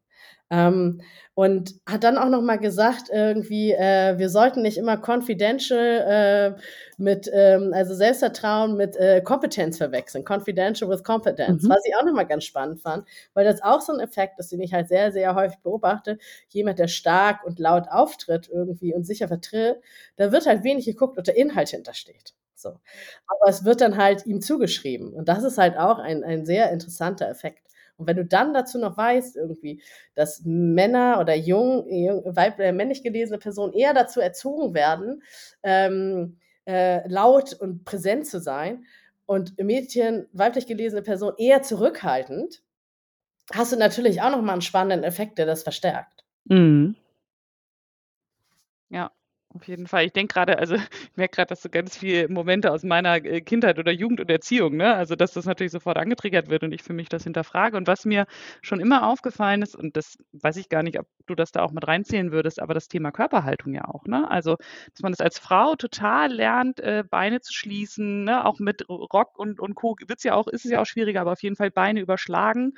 [0.50, 1.00] Ähm,
[1.34, 6.60] und hat dann auch noch mal gesagt, irgendwie, äh, wir sollten nicht immer confidential äh,
[6.98, 11.70] mit, ähm, also Selbstvertrauen mit äh, Kompetenz verwechseln, confidential with competence, Mhm.
[11.70, 14.52] was ich auch noch mal ganz spannend fand, weil das auch so ein Effekt ist,
[14.52, 16.18] den ich halt sehr, sehr häufig beobachte.
[16.50, 19.78] Jemand, der stark und laut auftritt irgendwie und sicher vertritt,
[20.16, 22.34] da wird halt wenig geguckt, ob der Inhalt hintersteht.
[22.62, 22.78] So.
[23.26, 25.12] Aber es wird dann halt ihm zugeschrieben.
[25.12, 27.66] Und das ist halt auch ein, ein sehr interessanter Effekt.
[27.96, 29.82] Und wenn du dann dazu noch weißt, irgendwie,
[30.14, 35.22] dass Männer oder jung, jung weib, äh, männlich gelesene Personen eher dazu erzogen werden,
[35.62, 38.84] ähm, äh, laut und präsent zu sein
[39.26, 42.62] und Mädchen, weiblich gelesene Personen eher zurückhaltend,
[43.52, 46.24] hast du natürlich auch nochmal einen spannenden Effekt, der das verstärkt.
[46.44, 46.96] Mhm.
[48.90, 49.10] Ja,
[49.54, 50.04] auf jeden Fall.
[50.06, 53.40] Ich denke gerade, also ich merke gerade, dass so ganz viele Momente aus meiner äh,
[53.40, 54.94] Kindheit oder Jugend und Erziehung, ne?
[54.94, 57.76] Also dass das natürlich sofort angetriggert wird und ich für mich das hinterfrage.
[57.76, 58.26] Und was mir
[58.62, 61.72] schon immer aufgefallen ist, und das weiß ich gar nicht, ob du das da auch
[61.72, 64.30] mit reinzählen würdest, aber das Thema Körperhaltung ja auch, ne?
[64.30, 64.56] Also,
[64.92, 68.44] dass man das als Frau total lernt, äh, Beine zu schließen, ne?
[68.46, 69.96] Auch mit Rock und, und Co.
[70.06, 72.72] wird's ja auch, ist es ja auch schwieriger, aber auf jeden Fall Beine überschlagen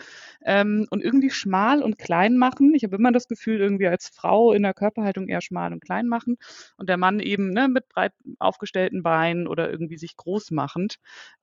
[0.44, 2.74] ähm, und irgendwie schmal und klein machen.
[2.74, 6.08] Ich habe immer das Gefühl, irgendwie als Frau in der Körperhaltung eher schmal und klein
[6.08, 6.36] machen
[6.76, 10.96] und der Mann eben ne, mit breit aufgestellten Beinen oder irgendwie sich groß machend.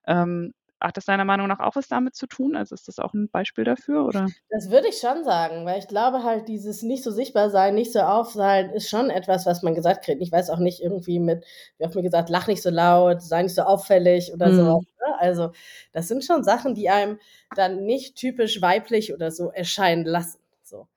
[0.05, 2.55] Ähm, hat das deiner Meinung nach auch was damit zu tun?
[2.55, 4.05] Also ist das auch ein Beispiel dafür?
[4.05, 4.31] Oder?
[4.49, 7.93] Das würde ich schon sagen, weil ich glaube halt, dieses nicht so sichtbar sein, nicht
[7.93, 10.21] so auf sein, ist schon etwas, was man gesagt kriegt.
[10.21, 11.45] Ich weiß auch nicht irgendwie mit,
[11.77, 14.55] wie oft mir gesagt, lach nicht so laut, sei nicht so auffällig oder Mhm.
[14.55, 14.83] sowas.
[14.99, 15.19] Ne?
[15.19, 15.51] Also,
[15.93, 17.19] das sind schon Sachen, die einem
[17.55, 20.39] dann nicht typisch weiblich oder so erscheinen lassen.
[20.63, 20.87] So.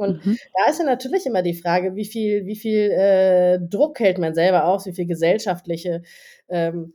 [0.00, 0.38] Und Mhm.
[0.54, 4.34] da ist ja natürlich immer die Frage, wie viel, wie viel äh, Druck hält man
[4.34, 6.02] selber aus, wie viel gesellschaftliche
[6.48, 6.94] ähm,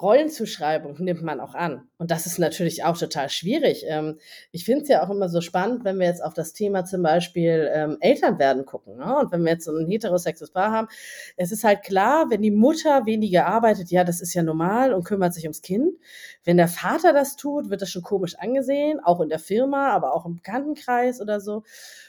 [0.00, 1.88] Rollenzuschreibung nimmt man auch an.
[1.96, 3.84] Und das ist natürlich auch total schwierig.
[3.88, 4.18] Ähm,
[4.52, 7.02] ich finde es ja auch immer so spannend, wenn wir jetzt auf das Thema zum
[7.02, 8.98] Beispiel ähm, Elternwerden gucken.
[8.98, 9.18] Ne?
[9.18, 10.88] Und wenn wir jetzt so ein heterosexuelles Paar haben,
[11.38, 15.04] es ist halt klar, wenn die Mutter weniger arbeitet, ja, das ist ja normal und
[15.04, 15.94] kümmert sich ums Kind.
[16.44, 20.12] Wenn der Vater das tut, wird das schon komisch angesehen, auch in der Firma, aber
[20.12, 21.62] auch im Bekanntenkreis oder so.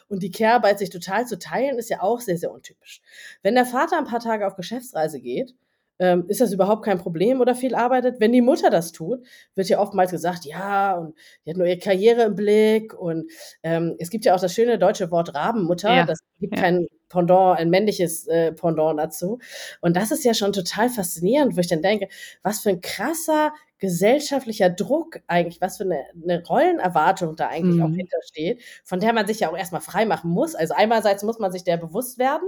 [0.09, 3.01] Und die Care-Arbeit sich total zu teilen, ist ja auch sehr, sehr untypisch.
[3.43, 5.55] Wenn der Vater ein paar Tage auf Geschäftsreise geht,
[5.99, 8.19] ähm, ist das überhaupt kein Problem oder viel arbeitet.
[8.19, 11.79] Wenn die Mutter das tut, wird ja oftmals gesagt, ja, und die hat nur ihre
[11.79, 12.93] Karriere im Blick.
[12.93, 13.31] Und
[13.63, 15.93] ähm, es gibt ja auch das schöne deutsche Wort Rabenmutter.
[15.95, 16.61] Ja, Das gibt ja.
[16.61, 19.39] kein Pendant, ein männliches äh, Pendant dazu.
[19.81, 22.07] Und das ist ja schon total faszinierend, wo ich dann denke,
[22.43, 27.89] was für ein krasser gesellschaftlicher Druck eigentlich, was für eine, eine Rollenerwartung da eigentlich auch
[27.89, 27.95] Mhm.
[27.95, 30.55] hintersteht, von der man sich ja auch erstmal frei machen muss.
[30.55, 32.47] Also einerseits muss man sich der bewusst werden.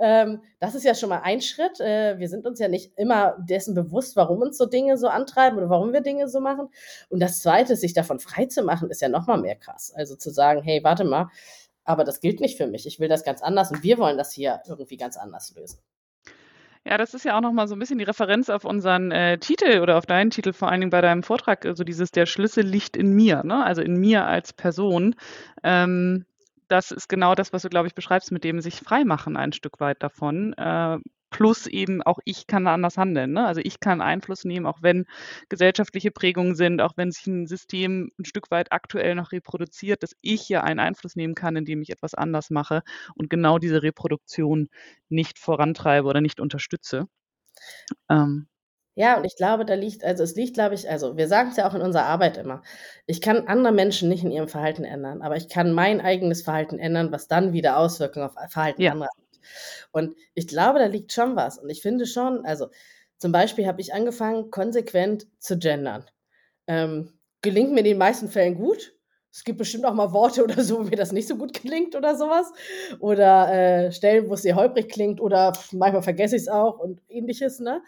[0.00, 1.78] Ähm, das ist ja schon mal ein Schritt.
[1.80, 5.58] Äh, wir sind uns ja nicht immer dessen bewusst, warum uns so Dinge so antreiben
[5.58, 6.68] oder warum wir Dinge so machen.
[7.10, 9.92] Und das Zweite, sich davon frei zu machen, ist ja noch mal mehr krass.
[9.94, 11.28] Also zu sagen, hey, warte mal,
[11.84, 12.86] aber das gilt nicht für mich.
[12.86, 15.78] Ich will das ganz anders und wir wollen das hier irgendwie ganz anders lösen.
[16.86, 19.36] Ja, das ist ja auch noch mal so ein bisschen die Referenz auf unseren äh,
[19.36, 22.64] Titel oder auf deinen Titel, vor allen Dingen bei deinem Vortrag, also dieses der Schlüssel
[22.64, 23.62] liegt in mir, ne?
[23.62, 25.14] Also in mir als Person.
[25.62, 26.24] Ähm,
[26.70, 29.80] das ist genau das, was du, glaube ich, beschreibst, mit dem sich freimachen ein Stück
[29.80, 30.52] weit davon.
[30.54, 30.98] Äh,
[31.30, 33.32] plus eben auch ich kann anders handeln.
[33.32, 33.46] Ne?
[33.46, 35.06] Also ich kann Einfluss nehmen, auch wenn
[35.48, 40.16] gesellschaftliche Prägungen sind, auch wenn sich ein System ein Stück weit aktuell noch reproduziert, dass
[40.20, 42.82] ich ja einen Einfluss nehmen kann, indem ich etwas anders mache
[43.14, 44.68] und genau diese Reproduktion
[45.08, 47.06] nicht vorantreibe oder nicht unterstütze.
[48.08, 48.48] Ähm,
[49.00, 51.66] Ja, und ich glaube, da liegt also, es liegt, glaube ich also, wir sagen's ja
[51.68, 52.62] auch in unserer Arbeit immer.
[53.06, 56.78] Ich kann andere Menschen nicht in ihrem Verhalten ändern, aber ich kann mein eigenes Verhalten
[56.78, 58.92] ändern, was dann wieder Auswirkungen auf Verhalten Ja.
[58.92, 59.38] anderer hat.
[59.92, 61.58] Und ich glaube, da liegt schon was.
[61.58, 62.68] Und ich finde schon also,
[63.18, 66.04] zum Beispiel habe ich angefangen, konsequent zu gendern.
[66.66, 68.94] Ähm, gelingt mir in den meisten Fällen gut.
[69.32, 71.96] Es gibt bestimmt auch mal Worte oder so, wo mir das nicht so gut gelingt
[71.96, 72.52] oder so was.
[73.00, 73.52] Oder,
[73.86, 77.82] äh, Stellen, wo es sehr holprig klingt oder manchmal vergesse ich's auch und Ähnliches, ne?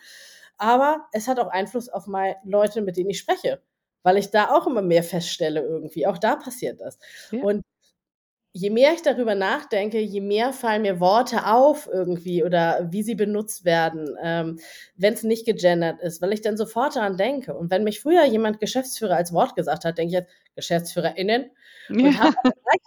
[0.62, 3.62] Aber es hat auch Einfluss auf mei Leute, mit denen ich spreche,
[4.05, 6.07] weil ich da auch immer mehr feststelle irgendwie.
[6.07, 6.98] Auch da passiert das.
[7.33, 7.42] Ja.
[7.42, 7.62] Und
[8.55, 13.14] je mehr ich darüber nachdenke, je mehr fallen mir Worte auf irgendwie oder wie sie
[13.16, 14.61] benutzt werden, ähm,
[14.96, 17.55] wenn's nicht gegendert ist, weil ich dann sofort daran denke.
[17.57, 21.51] Und wenn mich früher jemand Geschäftsführer als Wort gesagt hat, denke ich jetzt GeschäftsführerInnen
[22.01, 22.33] und habe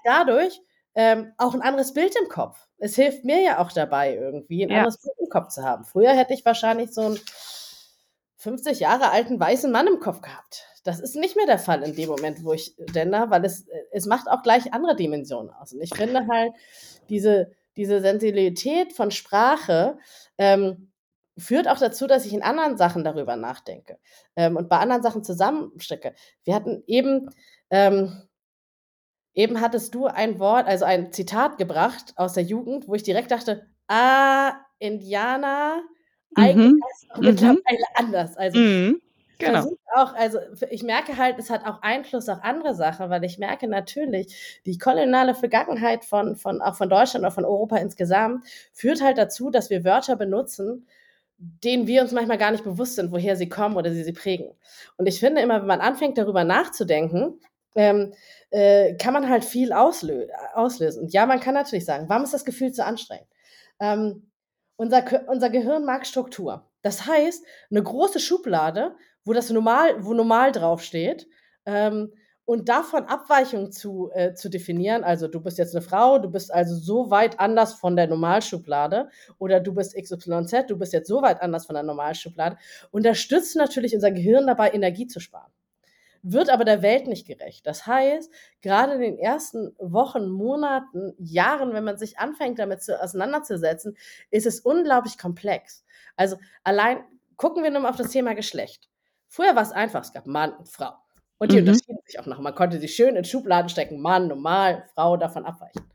[0.05, 0.61] dadurch,
[0.95, 2.67] ähm, auch 'n anderes Bild im Kopf.
[2.79, 4.85] Es hilft mir ja auch dabei irgendwie, 'n Ja.
[4.85, 5.85] anderes Bild im Kopf zu haben.
[5.85, 7.19] Früher hätte ich wahrscheinlich so 'n
[8.45, 10.67] 50 Jahre alten weißen Mann im Kopf gehabt.
[10.83, 13.79] Das ist nicht mehr der Fall in dem Moment, wo ich gendere, weil es äh,
[13.91, 15.73] es macht auch gleich andere Dimensionen aus.
[15.73, 16.53] Und ich finde halt,
[17.09, 19.97] diese diese Sensibilität von Sprache,
[20.37, 20.91] ähm,
[21.37, 23.97] führt auch dazu, dass ich in anderen Sachen darüber nachdenke,
[24.35, 26.13] ähm, und bei anderen Sachen zusammenstecke.
[26.43, 27.31] Wir hatten eben
[27.71, 28.27] ähm
[29.33, 33.31] eben hattest du ein Wort also, ein Zitat gebracht aus der Jugend, wo ich direkt
[33.31, 35.81] dachte: „Ah, Indianer,
[36.35, 36.83] eigentlich Mhm.
[36.83, 37.23] heißt es auch Mhm.
[37.23, 39.01] mittlerweile anders.“ Also, Mhm.
[39.39, 39.67] Genau.
[39.95, 43.67] auch also, ich merke halt, es hat auch Einfluss auf andere Sachen, weil ich merke
[43.67, 49.17] natürlich, die koloniale Vergangenheit von von auch von Deutschland oder von Europa insgesamt führt halt
[49.17, 50.87] dazu, dass wir Wörter benutzen,
[51.37, 54.51] denen wir uns manchmal gar nicht bewusst sind, woher sie kommen oder sie sie prägen.
[54.97, 57.39] Und ich finde immer, wenn man anfängt, darüber nachzudenken,
[57.75, 58.13] ähm,
[58.51, 61.03] äh, kann man halt viel auslö auslösen.
[61.03, 63.27] Und ja, man kann natürlich sagen: „Warum ist das Gefühl zu anstrengend?“
[63.79, 64.31] Ähm,
[64.77, 66.67] unser unser Gehirn mag Struktur.
[66.83, 71.27] Das heißt, 'ne große Schublade, wo das normal wo normal draufsteht,
[71.65, 72.13] ähm,
[72.47, 76.53] und davon Abweichungen zu äh, zu definieren, also, du bist jetzt 'ne Frau, du bist
[76.53, 79.09] also so weit anders von der Normalschublade
[79.39, 82.57] oder du bist XYZ, du bist jetzt so weit anders von der Normalschublade,
[82.91, 85.51] unterstützt natürlich unser Gehirn dabei, Energie zu sparen,
[86.27, 87.67] wird aber der Welt nicht gerecht.
[87.67, 88.31] Das heißt,
[88.63, 93.95] grade in den ersten Wochen, Monaten, Jahren, wenn man sich anfängt, damit zu auseinanderzusetzen,
[94.31, 95.85] ist es unglaublich komplex.
[96.17, 97.03] Also, allein
[97.37, 98.89] gucken wir nur mal auf das Thema Geschlecht.
[99.27, 100.93] Früher war's einfach, es gab Mann und Frau.
[101.37, 101.59] Und die Mhm.
[101.59, 102.39] unterschieden sich auch noch.
[102.39, 105.91] Man konnte sie schön in Schubladen stecken, Mann, normal, Frau, davon abweichen.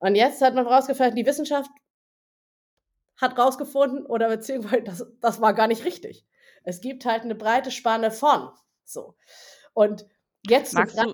[0.00, 1.70] Und jetzt hat man rausgefunden, die Wissenschaft
[3.18, 6.26] hat rausgefunden oder beziehungsweise das das war gar nicht richtig.
[6.64, 8.50] Es gibt halt 'ne breite Spanne von,
[8.86, 9.14] so.
[9.74, 10.06] Und
[10.48, 11.12] jetzt zu Magst fragen,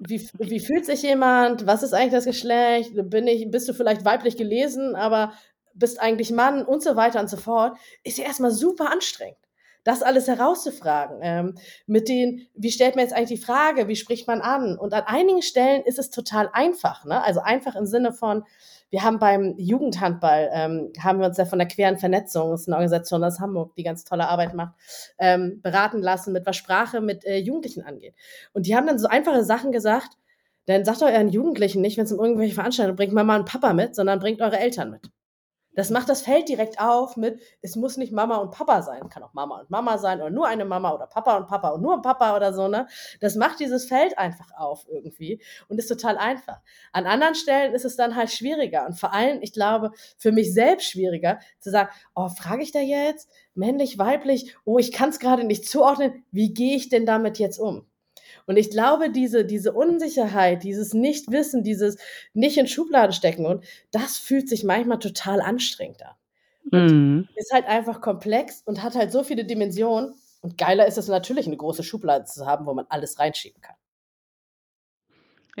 [0.00, 1.66] wie wie fühlt sich jemand?
[1.66, 2.92] Was ist eigentlich das Geschlecht?
[2.94, 5.32] Bin ich bist du vielleicht weiblich gelesen, aber
[5.74, 9.38] bist eigentlich Mann und so weiter und so fort, ist ja erst mal super anstrengend,
[9.84, 11.20] das alles herauszufragen.
[11.22, 11.54] Ähm,
[11.86, 13.88] mit den wie stellt man jetzt eigentlich die Frage?
[13.88, 14.76] Wie spricht man an?
[14.76, 17.22] Und an einigen Stellen ist es total einfach, ne?
[17.22, 18.44] Also, einfach im Sinne von
[18.90, 22.68] wir haben beim Jugendhandball, ähm, haben wir uns ja von der Queeren Vernetzung, das ist
[22.68, 24.74] 'ne Organisation aus Hamburg, die ganz tolle Arbeit macht,
[25.18, 28.14] ähm, beraten lassen, mit was Sprache mit, äh, Jugendlichen angeht.
[28.52, 30.10] Und die haben dann so einfache Sachen gesagt:
[30.66, 34.20] „Dann sagt euren Jugendlichen nicht, wenn's um irgendwelche Veranstaltungen bringt Mama und Papa mit, sondern
[34.20, 35.10] bringt eure Eltern mit.“
[35.78, 39.22] Das macht das Feld direkt auf mit es muss nicht Mama und Papa sein, kann
[39.22, 41.94] auch Mama und Mama sein oder nur eine Mama oder Papa und Papa und nur
[41.94, 42.86] 'n Papa oder so, ne?
[43.20, 46.60] Das macht dieses Feld einfach auf irgendwie und ist total einfach.
[46.92, 50.52] An anderen Stellen ist es dann halt schwieriger und vor allem, ich glaube, für mich
[50.52, 53.30] selbst schwieriger zu sagen: „Oh, frage ich da jetzt?
[53.54, 54.56] Männlich, weiblich?
[54.64, 56.24] Oh, ich kann's grade nicht zuordnen.
[56.32, 57.87] Wie gehe ich denn damit jetzt um?“
[58.48, 61.98] Und ich glaube, diese diese Unsicherheit, dieses Nichtwissen, dieses
[62.34, 66.14] nicht in Schubladen stecken und das fühlt sich manchmal total anstrengend an.
[66.72, 66.88] Mhm.
[67.36, 70.14] ist halt einfach komplex und hat halt so viele Dimensionen.
[70.42, 73.76] Und geiler ist es natürlich, 'ne große Schublade zu haben, wo man alles reinschieben kann.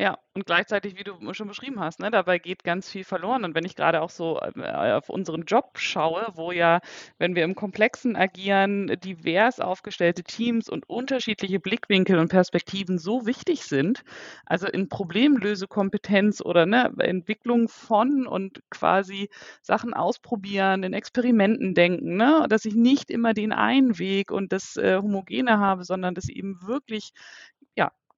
[0.00, 3.44] Ja, und gleichzeitig, wie du schon beschrieben hast, ne, dabei geht ganz viel verloren.
[3.44, 6.78] Und wenn ich grade auch so, äh, auf unseren Job schaue, wo ja,
[7.18, 13.64] wenn wir im Komplexen agieren, divers aufgestellte Teams und unterschiedliche Blickwinkel und Perspektiven so wichtig
[13.64, 14.04] sind,
[14.46, 19.28] also in Problemlösekompetenz oder, ne, Entwicklung von und quasi
[19.62, 22.46] Sachen ausprobieren, in Experimenten denken, ne?
[22.48, 26.62] Dass ich nicht immer den einen Weg und das, äh, Homogene habe, sondern dass eben
[26.62, 27.10] wirklich,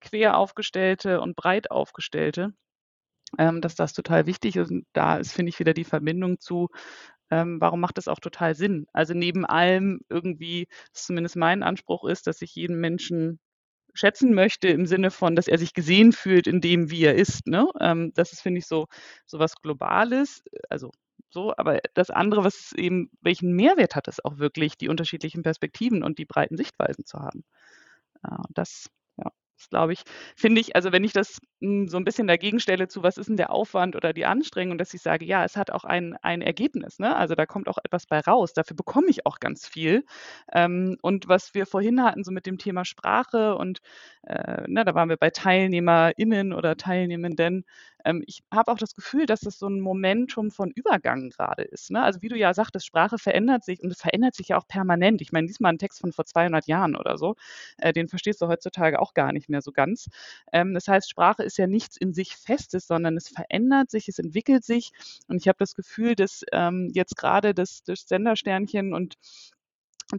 [0.01, 2.53] quer aufgestellte und breit aufgestellte,
[3.39, 4.71] ähm, dass das total wichtig ist.
[4.71, 6.69] Und da ist, finde ich, wieder die Verbindung zu,
[7.31, 8.87] ähm, warum macht das auch total Sinn?
[8.93, 13.41] Also, neben allem irgendwie zumindest mein Anspruch ist, dass ich jeden Menschen
[13.95, 17.47] schätzen möchte im Sinne von, dass er sich gesehen fühlt in dem, wie er ist,
[17.47, 17.67] ne?
[17.81, 18.87] Ähm, das ist, finde ich, so
[19.27, 20.93] so was Globales, also
[21.31, 26.03] so, aber das andere, was eben, welchen Mehrwert hat es auch wirklich, die unterschiedlichen Perspektiven
[26.05, 27.45] und die breiten Sichtweisen zu haben?
[28.25, 28.89] Äh, das
[29.61, 30.03] das glaube ich,
[30.37, 33.29] finde ich, also wenn ich das hm, so ein bisschen dagegen stelle zu, was ist
[33.29, 36.43] denn der Aufwand oder die Anstrengung, dass ich sage, ja, es hat auch ein, ein
[36.43, 37.15] Ergebnis, ne?
[37.17, 38.53] Also da kommt auch etwas bei raus.
[38.55, 40.05] Dafür bekomme ich auch ganz viel.
[40.53, 43.81] Ähm, und was wir vorhin hatten, so mit dem Thema Sprache und
[44.23, 47.65] äh, ne, da waren wir bei TeilnehmerInnen oder Teilnehmenden,
[48.05, 51.91] ähm, ich habe auch das Gefühl, dass das so ein Momentum von Übergang gerade ist.
[51.91, 52.03] Ne?
[52.03, 55.21] Also wie du ja sagtest, Sprache verändert sich und es verändert sich ja auch permanent.
[55.21, 57.37] Ich meine, diesmal ein Text von vor 200 Jahren oder so,
[57.79, 60.09] äh, den verstehst du heutzutage auch gar nicht mehr so ganz.
[60.53, 64.19] Ähm, das heißt, Sprache ist ja nichts in sich Festes, sondern es verändert sich, es
[64.19, 64.93] entwickelt sich
[65.29, 69.17] und ich habe das Gefühl, dass ähm, jetzt gerade das, das Sendersternchen und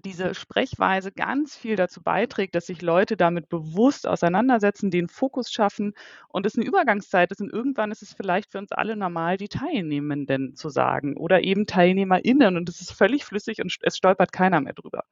[0.05, 5.93] diese Sprechweise ganz viel dazu beiträgt, dass sich Leute damit bewusst auseinandersetzen, den Fokus schaffen
[6.29, 9.49] und es eine Übergangszeit ist und irgendwann ist es vielleicht für uns alle normal, die
[9.49, 14.61] Teilnehmenden zu sagen oder eben TeilnehmerInnen und es ist völlig flüssig und es stolpert keiner
[14.61, 15.03] mehr drüber.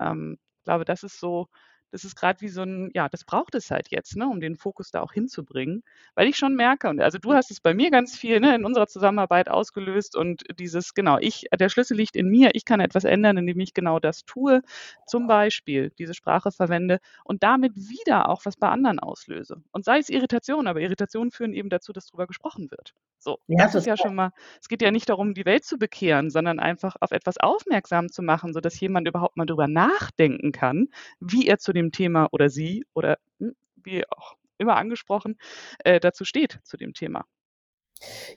[0.00, 1.48] Ähm, ich glaube, das ist so
[1.90, 4.56] das ist gerade wie so ein, ja, das braucht es halt jetzt, ne, um den
[4.56, 5.82] Fokus da auch hinzubringen,
[6.14, 8.64] weil ich schon merke, und also du hast es bei mir ganz viel ne, in
[8.64, 13.04] unserer Zusammenarbeit ausgelöst und dieses, genau, ich, der Schlüssel liegt in mir, ich kann etwas
[13.04, 14.62] ändern, indem ich genau das tue,
[15.06, 19.62] zum Beispiel diese Sprache verwende und damit wieder auch was bei anderen auslöse.
[19.72, 22.94] Und sei es Irritation, aber Irritationen führen eben dazu, dass darüber gesprochen wird.
[23.18, 25.76] So, ja, das ist ja schon mal, es geht ja nicht darum, die Welt zu
[25.78, 30.88] bekehren, sondern einfach auf etwas aufmerksam zu machen, sodass jemand überhaupt mal drüber nachdenken kann,
[31.20, 35.38] wie er zu dem Thema oder sie oder hm, wie auch immer angesprochen,
[35.84, 37.24] äh, dazu steht zu dem Thema.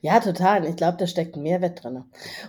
[0.02, 0.66] Ja, total.
[0.66, 2.04] Ich glaube, da steckt ein Mehrwert drin.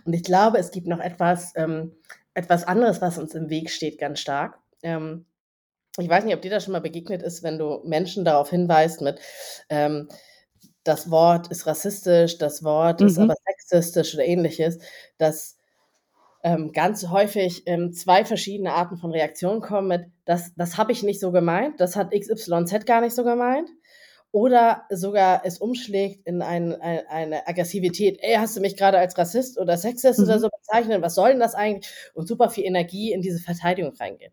[0.04, 1.92] Und ich glaube, es gibt noch etwas, ähm,
[2.34, 4.58] etwas anderes, was uns im Weg steht, ganz stark.
[4.82, 5.26] Ähm,
[5.98, 9.02] ich weiß nicht, ob dir das schon mal begegnet ist, wenn du Menschen darauf hinweist
[9.02, 9.20] mit,
[9.68, 10.08] ähm,
[10.84, 13.06] das Wort ist rassistisch, das Wort mhm.
[13.06, 14.78] ist aber sexistisch oder ähnliches,
[15.18, 15.58] dass
[16.42, 21.02] ähm, ganz häufig ähm, zwei verschiedene Arten von Reaktionen kommen mit, das, das habe ich
[21.02, 23.68] nicht so gemeint, das hat XYZ gar nicht so gemeint
[24.32, 28.18] oder sogar es umschlägt in ein, ein, eine Aggressivität.
[28.22, 30.24] Ey, hast du mich gerade als Rassist oder Sexist mhm.
[30.24, 31.02] oder so bezeichnet?
[31.02, 31.92] Was soll denn das eigentlich?
[32.14, 34.32] Und super viel Energie in diese Verteidigung reingeht.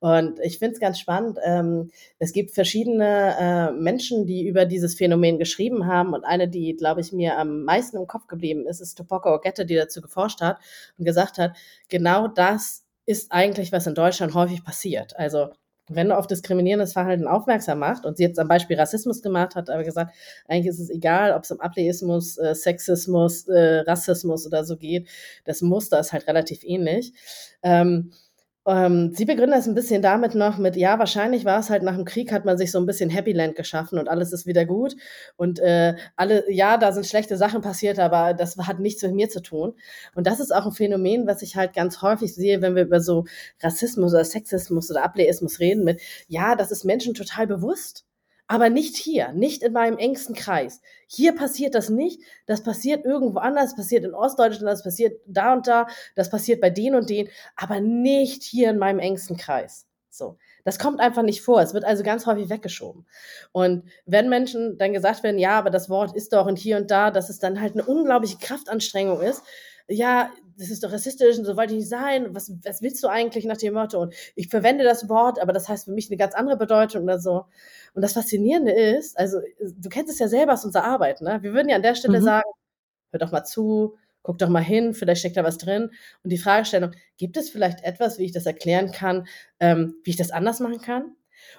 [0.00, 1.38] Und ich finde es ganz spannend.
[1.44, 6.14] Ähm, es gibt verschiedene äh, Menschen, die über dieses Phänomen geschrieben haben.
[6.14, 9.66] Und eine, die, glaube ich, mir am meisten im Kopf geblieben ist, ist Topoko Ogette,
[9.66, 10.58] die dazu geforscht hat
[10.98, 11.54] und gesagt hat,
[11.88, 15.16] genau das ist eigentlich, was in Deutschland häufig passiert.
[15.16, 15.50] Also
[15.88, 19.70] wenn du auf diskriminierendes Verhalten aufmerksam macht und sie jetzt am Beispiel Rassismus gemacht hat,
[19.70, 20.14] aber gesagt,
[20.48, 25.08] eigentlich ist es egal, ob es um Ableismus, äh, Sexismus, äh, Rassismus oder so geht,
[25.44, 27.12] das Muster ist halt relativ ähnlich.
[27.62, 28.12] Ähm,
[28.66, 31.94] ähm, sie begründet das ein bisschen damit noch mit, ja, wahrscheinlich war es halt nach
[31.94, 34.64] dem Krieg, hat man sich so ein bisschen Happy Land geschaffen und alles ist wieder
[34.64, 34.96] gut.
[35.36, 39.28] Und äh, alle, ja, da sind schlechte Sachen passiert, aber das hat nichts mit mir
[39.28, 39.74] zu tun.
[40.14, 43.00] Und das ist auch ein Phänomen, was ich halt ganz häufig sehe, wenn wir über
[43.00, 43.24] so
[43.62, 48.04] Rassismus oder Sexismus oder Ableismus reden, mit, ja, das ist Menschen total bewusst
[48.46, 50.80] aber nicht hier, nicht in meinem engsten Kreis.
[51.06, 55.52] Hier passiert das nicht, das passiert irgendwo anders, das passiert in Ostdeutschland, das passiert da
[55.54, 59.86] und da, das passiert bei denen und denen, aber nicht hier in meinem engsten Kreis.
[60.10, 60.38] So.
[60.64, 61.60] Das kommt einfach nicht vor.
[61.60, 63.06] Es wird also ganz häufig weggeschoben.
[63.52, 66.90] Und wenn Menschen dann gesagt werden, ja, aber das Wort ist doch und hier und
[66.90, 69.44] da, dass es dann halt eine unglaubliche Kraftanstrengung ist,
[69.88, 72.34] ja, das ist doch rassistisch und so wollte ich nicht sein.
[72.34, 74.00] Was, was willst du eigentlich nach dem Motto?
[74.00, 77.18] Und ich verwende das Wort, aber das heißt für mich eine ganz andere Bedeutung oder
[77.18, 77.46] so.
[77.94, 81.38] Und das Faszinierende ist, also du kennst es ja selber aus unserer Arbeit, ne?
[81.42, 82.24] Wir würden ja an der Stelle mhm.
[82.24, 82.50] sagen,
[83.12, 85.90] hör doch mal zu, guck doch mal hin, vielleicht steckt da was drin.
[86.24, 89.26] Und die Fragestellung, gibt es vielleicht etwas, wie ich das erklären kann,
[89.60, 91.14] ähm, wie ich das anders machen kann?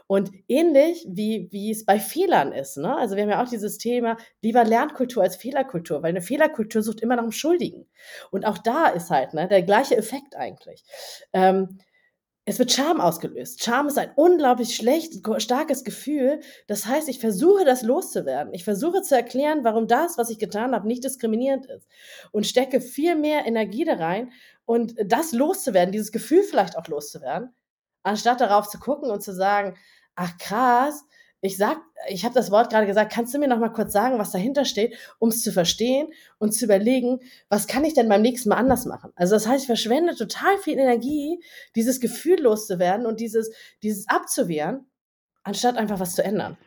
[0.08, 2.78] Und ähnlich wie, wie es bei Fehlern ist.
[2.78, 2.96] Ne?
[2.96, 7.02] Also wir haben ja auch dieses Thema, lieber Lernkultur als Fehlerkultur, weil eine Fehlerkultur sucht
[7.02, 7.88] immer nach einem Schuldigen.
[8.32, 10.84] Und auch da ist halt ne, der gleiche Effekt eigentlich.
[11.34, 11.80] Ähm,
[12.50, 13.62] es wird Scham ausgelöst.
[13.62, 16.40] Scham ist ein unglaublich schlecht, starkes Gefühl.
[16.68, 18.54] Das heißt, ich versuche das loszuwerden.
[18.54, 21.90] Ich versuche zu erklären, warum das, was ich getan habe, nicht diskriminierend ist.
[22.32, 24.32] Und stecke viel mehr Energie da rein
[24.64, 27.54] und das loszuwerden, dieses Gefühl vielleicht auch loszuwerden,
[28.08, 29.76] anstatt darauf zu gucken und zu sagen,
[30.16, 31.04] ach krass,
[31.42, 31.78] ich sag,
[32.10, 34.66] ich habe das Wort gerade gesagt, kannst du mir noch mal kurz sagen, was dahinter
[34.66, 36.08] steht, um es zu verstehen
[36.40, 39.12] und zu überlegen, was kann ich denn beim nächsten Mal anders machen?
[39.16, 41.40] Also das heißt, ich verschwende total viel Energie,
[41.76, 43.52] dieses Gefühl loszuwerden und dieses,
[43.84, 44.88] dieses abzuwehren,
[45.44, 46.58] anstatt einfach was zu ändern.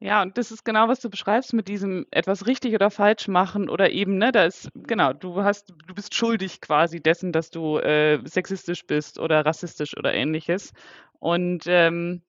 [0.00, 3.68] Ja, und das ist genau, was du beschreibst mit diesem etwas richtig oder falsch machen
[3.68, 7.78] oder eben, ne, da ist, genau, du hast, du bist schuldig quasi dessen, dass du
[7.78, 10.72] äh, sexistisch bist oder rassistisch oder ähnliches.
[11.18, 12.22] Und ähm,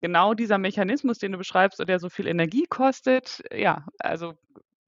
[0.00, 4.34] genau dieser Mechanismus, den du beschreibst und der so viel Energie kostet, ja, also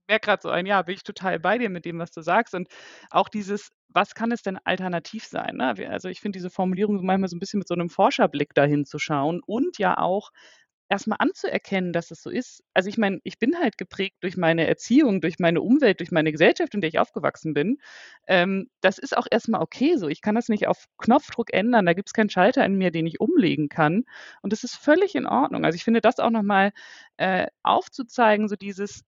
[0.09, 2.55] merke gerade so ein, ja, bin ich total bei dir mit dem, was du sagst.
[2.55, 2.69] Und
[3.11, 5.57] auch dieses, was kann es denn alternativ sein?
[5.57, 5.75] Ne?
[5.91, 8.99] Also ich finde diese Formulierung manchmal so ein bisschen mit so einem Forscherblick dahin zu
[8.99, 10.31] schauen und ja auch
[10.89, 12.63] erstmal anzuerkennen, dass es so ist.
[12.75, 16.33] Also ich meine, ich bin halt geprägt durch meine Erziehung, durch meine Umwelt, durch meine
[16.33, 17.79] Gesellschaft, in der ich aufgewachsen bin.
[18.27, 20.09] Ähm, das ist auch erstmal okay so.
[20.09, 21.87] Ich kann das nicht auf Knopfdruck ändern.
[21.87, 24.05] Da gibt es keinen Schalter in mir, den ich umlegen kann.
[24.43, 25.65] Und das ist völlig in Ordnung.
[25.65, 26.73] Also ich finde das auch nochmal
[27.17, 29.05] äh, aufzuzeigen, so dieses,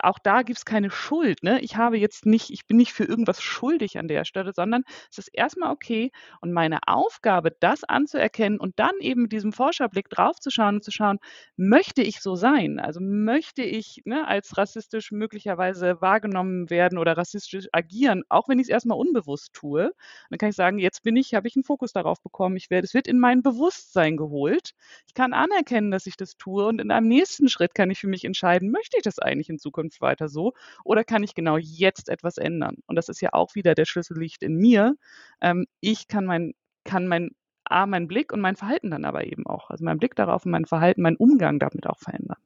[0.00, 1.42] auch da gibt es keine Schuld.
[1.42, 1.60] Ne?
[1.60, 5.18] Ich habe jetzt nicht, ich bin nicht für irgendwas schuldig an der Stelle, sondern es
[5.18, 6.10] ist erstmal okay.
[6.40, 11.18] Und meine Aufgabe, das anzuerkennen und dann eben mit diesem Forscherblick draufzuschauen und zu schauen,
[11.56, 12.80] möchte ich so sein?
[12.80, 18.64] Also möchte ich ne, als rassistisch möglicherweise wahrgenommen werden oder rassistisch agieren, auch wenn ich
[18.64, 19.92] es erstmal unbewusst tue.
[20.30, 22.56] Dann kann ich sagen, jetzt bin ich, habe ich einen Fokus darauf bekommen.
[22.56, 24.72] Ich werde, es wird in mein Bewusstsein geholt.
[25.06, 28.08] Ich kann anerkennen, dass ich das tue und in einem nächsten Schritt kann ich für
[28.08, 29.81] mich entscheiden, möchte ich das eigentlich in Zukunft?
[29.90, 30.52] Zukunft weiter so?
[30.84, 32.76] Oder kann ich genau jetzt etwas ändern?
[32.86, 34.94] Und das ist ja auch wieder der Schlüssel in mir.
[35.40, 36.52] Ähm, ich kann mein,
[36.84, 37.30] kann mein
[37.64, 39.70] A, mein Blick und mein Verhalten dann aber eben auch.
[39.70, 42.36] Also mein Blick darauf und mein Verhalten, mein Umgang damit auch verändern.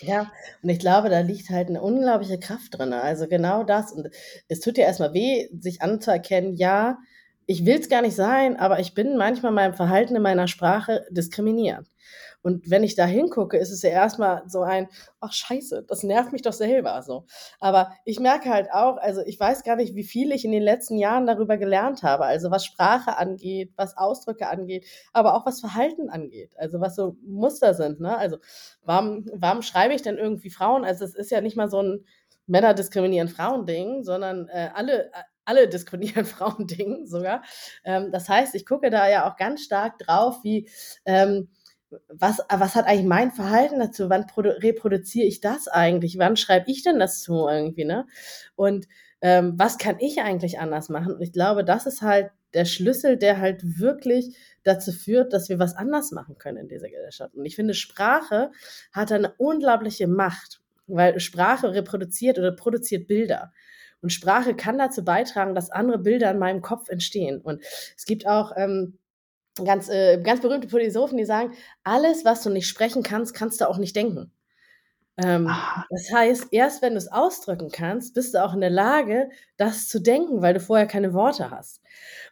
[0.00, 0.30] Ja,
[0.62, 2.92] und ich glaube, da liegt halt eine unglaubliche Kraft drin.
[2.92, 3.92] Also genau das.
[3.92, 4.08] Und
[4.48, 6.98] es tut ja erstmal weh, sich anzuerkennen, ja,
[7.46, 11.04] ich will es gar nicht sein, aber ich bin manchmal meinem Verhalten in meiner Sprache
[11.10, 11.88] diskriminierend.
[12.42, 14.88] Und wenn ich da hingucke, ist es ja erstmal so ein,
[15.20, 17.26] ach scheiße, das nervt mich doch selber so.
[17.58, 20.62] Aber ich merke halt auch, also ich weiß gar nicht, wie viel ich in den
[20.62, 22.24] letzten Jahren darüber gelernt habe.
[22.24, 26.52] Also was Sprache angeht, was Ausdrücke angeht, aber auch was Verhalten angeht.
[26.56, 28.00] Also was so Muster sind.
[28.00, 28.16] Ne?
[28.16, 28.38] Also
[28.82, 30.84] warum, warum schreibe ich denn irgendwie Frauen?
[30.84, 32.04] Also es ist ja nicht mal so ein
[32.46, 35.12] Männer diskriminieren Frauen-Ding, sondern äh, alle,
[35.44, 37.42] alle diskriminieren Frauen-Ding sogar.
[37.84, 40.68] Ähm, das heißt, ich gucke da ja auch ganz stark drauf, wie
[41.04, 41.48] ähm,
[42.08, 44.10] was, was hat eigentlich mein Verhalten dazu?
[44.10, 46.18] Wann reproduziere ich das eigentlich?
[46.18, 48.06] Wann schreibe ich denn das zu irgendwie, ne?
[48.54, 48.86] Und
[49.22, 51.14] ähm, was kann ich eigentlich anders machen?
[51.14, 55.58] Und ich glaube, das ist halt der Schlüssel, der halt wirklich dazu führt, dass wir
[55.58, 57.34] was anders machen können in dieser Gesellschaft.
[57.34, 58.50] Und ich finde, Sprache
[58.92, 63.52] hat eine unglaubliche Macht, weil Sprache reproduziert oder produziert Bilder.
[64.02, 67.40] Und Sprache kann dazu beitragen, dass andere Bilder in meinem Kopf entstehen.
[67.40, 67.62] Und
[67.96, 68.98] es gibt auch ähm,
[69.64, 71.52] ganz, äh, ganz berühmte Philosophen, die sagen,
[71.84, 74.32] alles, was du nicht sprechen kannst, kannst du auch nicht denken.
[75.22, 75.50] Ähm,
[75.90, 79.88] das heißt, erst wenn du es ausdrücken kannst, bist du auch in der Lage, das
[79.88, 81.82] zu denken, weil du vorher keine Worte hast.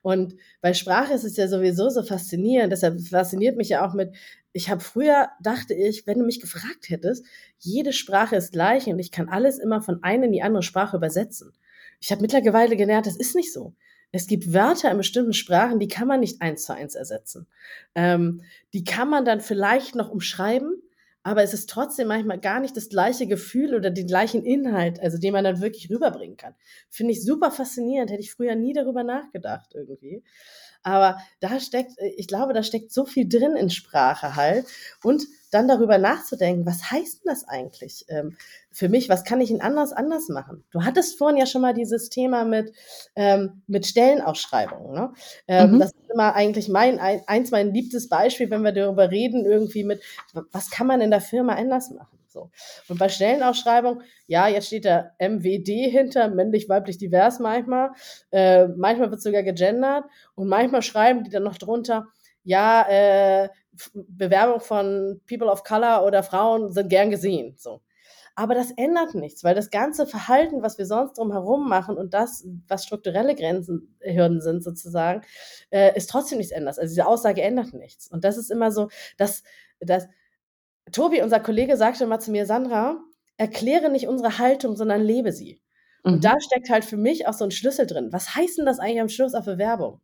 [0.02, 4.14] Und bei Sprache ist es ja sowieso so faszinierend, deshalb fasziniert mich ja auch mit,
[4.52, 7.26] ich habe früher, dachte ich, wenn du mich gefragt hättest,
[7.58, 10.96] jede Sprache ist gleich und ich kann alles immer von einer in die andere Sprache
[10.96, 11.52] übersetzen.
[12.00, 13.74] Ich habe mittlerweile gelernt, das ist nicht so.
[14.10, 17.46] Es gibt Wörter in bestimmten Sprachen, die kann man nicht eins zu eins ersetzen.
[17.94, 18.42] Ähm,
[18.72, 20.82] die kann man dann vielleicht noch umschreiben,
[21.22, 25.18] aber es ist trotzdem manchmal gar nicht das gleiche Gefühl oder den gleichen Inhalt, also
[25.18, 26.54] den man dann wirklich rüberbringen kann.
[26.88, 30.22] Finde ich super faszinierend, hätte ich früher nie darüber nachgedacht irgendwie.
[30.82, 34.66] Aber da steckt, ich glaube, da steckt so viel drin in Sprache halt.
[35.02, 38.36] Und dann darüber nachzudenken, was heißt denn das eigentlich ähm,
[38.70, 39.08] für mich?
[39.08, 40.64] Was kann ich denn anders anders machen?
[40.70, 42.72] Du hattest vorhin ja schon mal dieses Thema mit,
[43.16, 44.92] ähm, mit Stellenausschreibungen.
[44.92, 45.12] Ne?
[45.46, 45.78] Ähm, mhm.
[45.78, 49.84] Das ist immer eigentlich mein, ein, eins mein liebstes Beispiel, wenn wir darüber reden, irgendwie
[49.84, 50.02] mit,
[50.52, 52.17] was kann man in der Firma anders machen?
[52.28, 52.50] So.
[52.88, 57.90] Und bei Stellenausschreibung, ja, jetzt steht da MWD hinter, männlich, weiblich, divers manchmal.
[58.30, 60.04] Äh, manchmal wird sogar gegendert
[60.34, 62.06] und manchmal schreiben die dann noch drunter,
[62.44, 63.48] ja, äh,
[63.94, 67.54] Bewerbung von People of Color oder Frauen sind gern gesehen.
[67.58, 67.80] So.
[68.34, 72.46] Aber das ändert nichts, weil das ganze Verhalten, was wir sonst drumherum machen und das,
[72.68, 75.22] was strukturelle Grenzen, Hürden sind sozusagen,
[75.70, 76.78] äh, ist trotzdem nichts ändert.
[76.78, 78.08] Also diese Aussage ändert nichts.
[78.08, 79.42] Und das ist immer so, dass,
[79.80, 80.06] dass
[80.92, 83.00] Tobi, unser Kollege, sagte mal zu mir, Sandra,
[83.36, 85.60] erkläre nicht unsere Haltung, sondern lebe sie.
[86.04, 86.14] Mhm.
[86.14, 88.08] Und da steckt halt für mich auch so ein Schlüssel drin.
[88.12, 90.00] Was heißt denn das eigentlich am Schluss auf Bewerbung?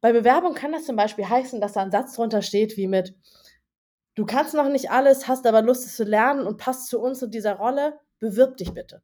[0.00, 3.14] Bei Bewerbung kann das zum Beispiel heißen, dass da ein Satz drunter steht wie mit,
[4.14, 7.22] du kannst noch nicht alles, hast aber Lust, es zu lernen und passt zu uns
[7.22, 9.02] und dieser Rolle, bewirb dich bitte.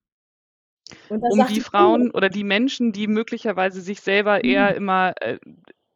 [1.08, 4.76] um die Frauen oder die Menschen, die möglicherweise sich selber eher mhm.
[4.76, 5.38] immer äh,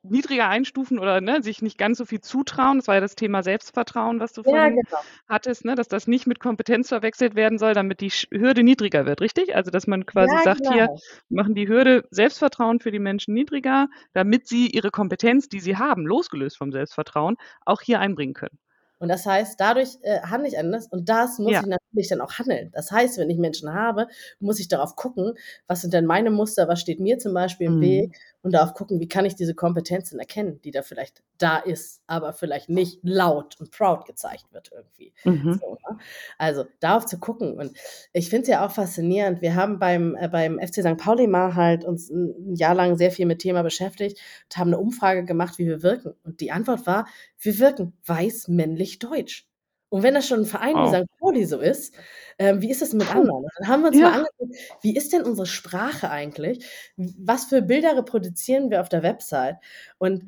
[0.05, 2.79] niedriger einstufen oder ne, sich nicht ganz so viel zutrauen.
[2.79, 4.99] Das war ja das Thema Selbstvertrauen, was du ja, vorhin genau.
[5.29, 9.21] hattest, ne, dass das nicht mit Kompetenz verwechselt werden soll, damit die Hürde niedriger wird,
[9.21, 9.55] richtig?
[9.57, 10.73] Also dass man quasi ja, sagt, genau.
[10.73, 10.89] hier
[11.29, 16.07] machen die Hürde Selbstvertrauen für die Menschen niedriger, damit sie ihre Kompetenz, die sie haben,
[16.07, 18.59] losgelöst vom Selbstvertrauen, auch hier einbringen können.
[18.99, 21.61] Und das heißt, dadurch äh, handle ich anders und das muss ja.
[21.61, 22.71] ich natürlich dann auch handeln.
[22.73, 24.07] Das heißt, wenn ich Menschen habe,
[24.41, 25.35] muss ich darauf gucken,
[25.67, 27.83] was sind denn meine Muster, was steht mir zum Beispiel im mhm.
[27.83, 32.03] Weg und darauf gucken, wie kann ich diese Kompetenzen erkennen, die da vielleicht da ist,
[32.07, 35.15] aber vielleicht nicht laut und proud gezeigt wird irgendwie.
[35.25, 35.59] Mhm.
[35.61, 35.99] So, ne?
[36.37, 37.59] Also darauf zu gucken.
[37.59, 37.75] Und
[38.13, 39.41] ich finde es ja auch faszinierend.
[39.41, 40.99] Wir haben beim, äh, beim FC St.
[40.99, 44.79] Pauli mal halt uns ein Jahr lang sehr viel mit Thema beschäftigt und haben eine
[44.79, 46.13] Umfrage gemacht, wie wir wirken.
[46.23, 47.07] Und die Antwort war,
[47.39, 49.49] wir wirken weiß, männlich, deutsch.
[49.95, 50.93] Und wenn das schon ein Verein wow.
[50.93, 51.07] wie St.
[51.21, 51.95] Pauli so ist,
[52.41, 53.47] ähm, wie ist es mit anderen?
[53.59, 54.11] Dann haben wir uns ja.
[54.11, 56.67] mal angeguckt, wie ist denn unsere Sprache eigentlich?
[56.97, 59.59] Was für Bilder reproduzieren wir auf der Website?
[59.99, 60.25] Und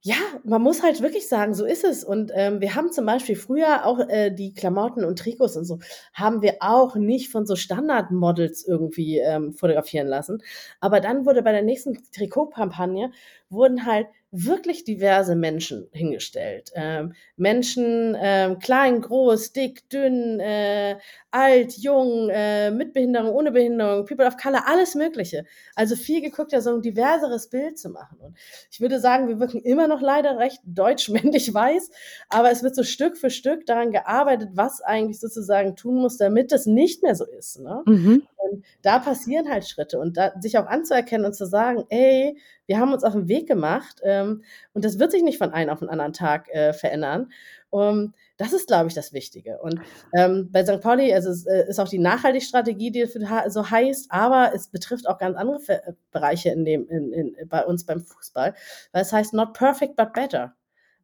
[0.00, 2.02] ja, man muss halt wirklich sagen, so ist es.
[2.02, 5.78] Und ähm, wir haben zum Beispiel früher auch äh, die Klamotten und Trikots und so,
[6.12, 10.42] haben wir auch nicht von so Standardmodels irgendwie ähm, fotografieren lassen.
[10.80, 13.12] Aber dann wurde bei der nächsten Trikotkampagne,
[13.50, 16.70] wurden halt wirklich diverse Menschen hingestellt.
[16.74, 20.98] Ähm, Menschen, ähm, klein, groß, dick, dünn, äh,
[21.32, 25.46] alt, jung, äh, mit Behinderung, ohne Behinderung, People of Color, alles Mögliche.
[25.74, 28.18] Also viel geguckt, ja, so ein diverseres Bild zu machen.
[28.20, 28.36] Und
[28.70, 31.90] ich würde sagen, wir wirken immer noch leider recht deutsch-männlich weiß,
[32.28, 36.52] aber es wird so Stück für Stück daran gearbeitet, was eigentlich sozusagen tun muss, damit
[36.52, 37.58] das nicht mehr so ist.
[37.58, 37.82] Ne?
[37.86, 38.22] Mhm.
[38.36, 42.36] Und da passieren halt Schritte und da, sich auch anzuerkennen und zu sagen, ey,
[42.70, 44.44] wir haben uns auf den Weg gemacht ähm,
[44.74, 47.32] und das wird sich nicht von einem auf den anderen Tag äh, verändern.
[47.70, 49.58] Um, das ist, glaube ich, das Wichtige.
[49.58, 49.80] Und
[50.14, 50.80] ähm, bei St.
[50.80, 53.06] Pauli also es äh, ist auch die Nachhaltigstrategie, die
[53.48, 57.66] so heißt, aber es betrifft auch ganz andere äh, Bereiche in dem, in, in, bei
[57.66, 58.54] uns beim Fußball,
[58.92, 60.54] weil es heißt not perfect but better.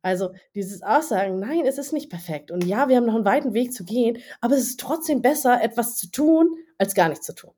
[0.02, 2.52] Also dieses Aussagen, nein, es ist nicht perfekt.
[2.52, 5.60] Und ja, wir haben noch einen weiten Weg zu gehen, aber es ist trotzdem besser,
[5.64, 6.48] etwas zu tun,
[6.78, 7.50] als gar nichts zu tun.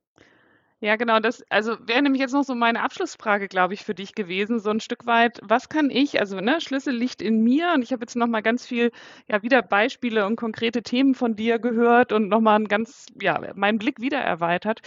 [0.81, 4.15] Ja, genau, das also wäre nämlich jetzt noch so meine Abschlussfrage, glaube ich, für dich
[4.15, 7.81] gewesen, so ein Stück weit, was kann ich also, ne, Schlüssel liegt in mir und
[7.81, 8.91] ich habe jetzt noch mal ganz viel,
[9.27, 13.41] ja, wieder Beispiele und konkrete Themen von dir gehört und noch mal 'n ganz ja,
[13.55, 14.79] meinen Blick wieder erweitert.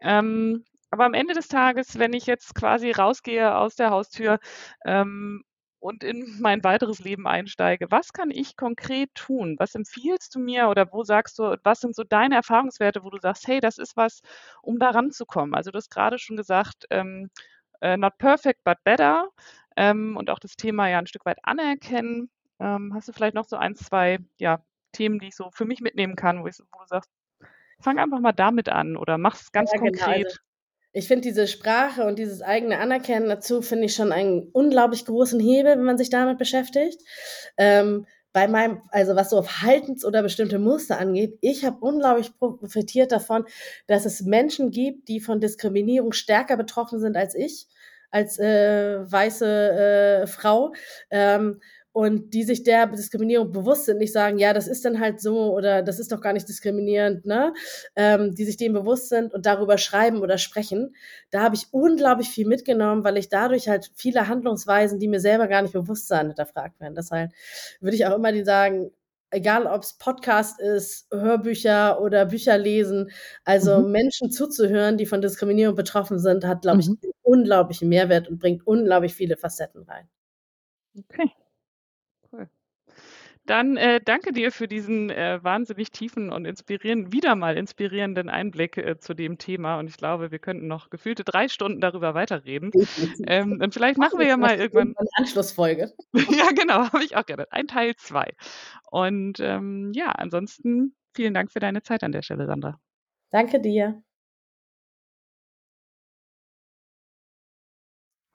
[0.00, 4.38] Ähm, aber am Ende des Tages, wenn ich jetzt quasi rausgehe aus der Haustür,
[4.84, 5.42] ähm,
[5.80, 9.56] und in mein weiteres Leben einsteige, was kann ich konkret tun?
[9.58, 13.18] Was empfiehlst du mir oder wo sagst du, was sind so deine Erfahrungswerte, wo du
[13.18, 14.20] sagst, hey, das ist was,
[14.62, 15.54] um da ranzukommen?
[15.54, 17.30] Also du hast gerade schon gesagt, ähm,
[17.80, 19.28] äh, not perfect, but better
[19.76, 22.30] ähm, und auch das Thema ja ein Stück weit anerkennen.
[22.58, 24.62] Ähm, hast du vielleicht noch so ein, zwei ja,
[24.92, 27.10] Themen, die ich so für mich mitnehmen kann, wo, ich, wo du sagst,
[27.80, 30.06] fang einfach mal damit an oder mach es ganz ja, konkret.
[30.06, 30.28] Genau.
[30.28, 30.38] Also
[30.92, 35.38] ich finde diese Sprache und dieses eigene Anerkennen dazu, finde ich schon einen unglaublich großen
[35.38, 37.00] Hebel, wenn man sich damit beschäftigt.
[37.56, 42.36] Ähm, bei meinem, also was so auf Haltens- oder bestimmte Muster angeht, ich habe unglaublich
[42.38, 43.44] profitiert davon,
[43.86, 47.66] dass es Menschen gibt, die von Diskriminierung stärker betroffen sind als ich,
[48.10, 50.72] als äh, weiße äh, Frau.
[51.10, 51.60] Ähm,
[51.92, 55.52] und die sich der Diskriminierung bewusst sind, nicht sagen, ja, das ist dann halt so
[55.52, 57.52] oder das ist doch gar nicht diskriminierend, ne?
[57.96, 60.94] Ähm, die sich dem bewusst sind und darüber schreiben oder sprechen.
[61.30, 65.48] Da habe ich unglaublich viel mitgenommen, weil ich dadurch halt viele Handlungsweisen, die mir selber
[65.48, 66.94] gar nicht bewusst sind, hinterfragt werden.
[66.94, 67.32] Deshalb
[67.80, 68.92] würde ich auch immer die sagen,
[69.30, 73.10] egal ob es Podcast ist, Hörbücher oder Bücher lesen,
[73.44, 73.90] also mhm.
[73.90, 76.98] Menschen zuzuhören, die von Diskriminierung betroffen sind, hat, glaube ich, mhm.
[77.02, 80.08] einen unglaublichen Mehrwert und bringt unglaublich viele Facetten rein.
[80.96, 81.30] Okay.
[83.50, 88.76] Dann äh, danke dir für diesen äh, wahnsinnig tiefen und inspirierenden, wieder mal inspirierenden Einblick
[88.76, 89.80] äh, zu dem Thema.
[89.80, 92.70] Und ich glaube, wir könnten noch gefühlte drei Stunden darüber weiterreden.
[93.26, 94.94] Ähm, und vielleicht machen wir ja mal irgendwann.
[94.96, 95.92] Eine Anschlussfolge.
[96.14, 97.50] ja, genau, habe ich auch gerne.
[97.50, 98.34] Ein Teil zwei.
[98.88, 102.78] Und ähm, ja, ansonsten vielen Dank für deine Zeit an der Stelle, Sandra.
[103.32, 104.00] Danke dir.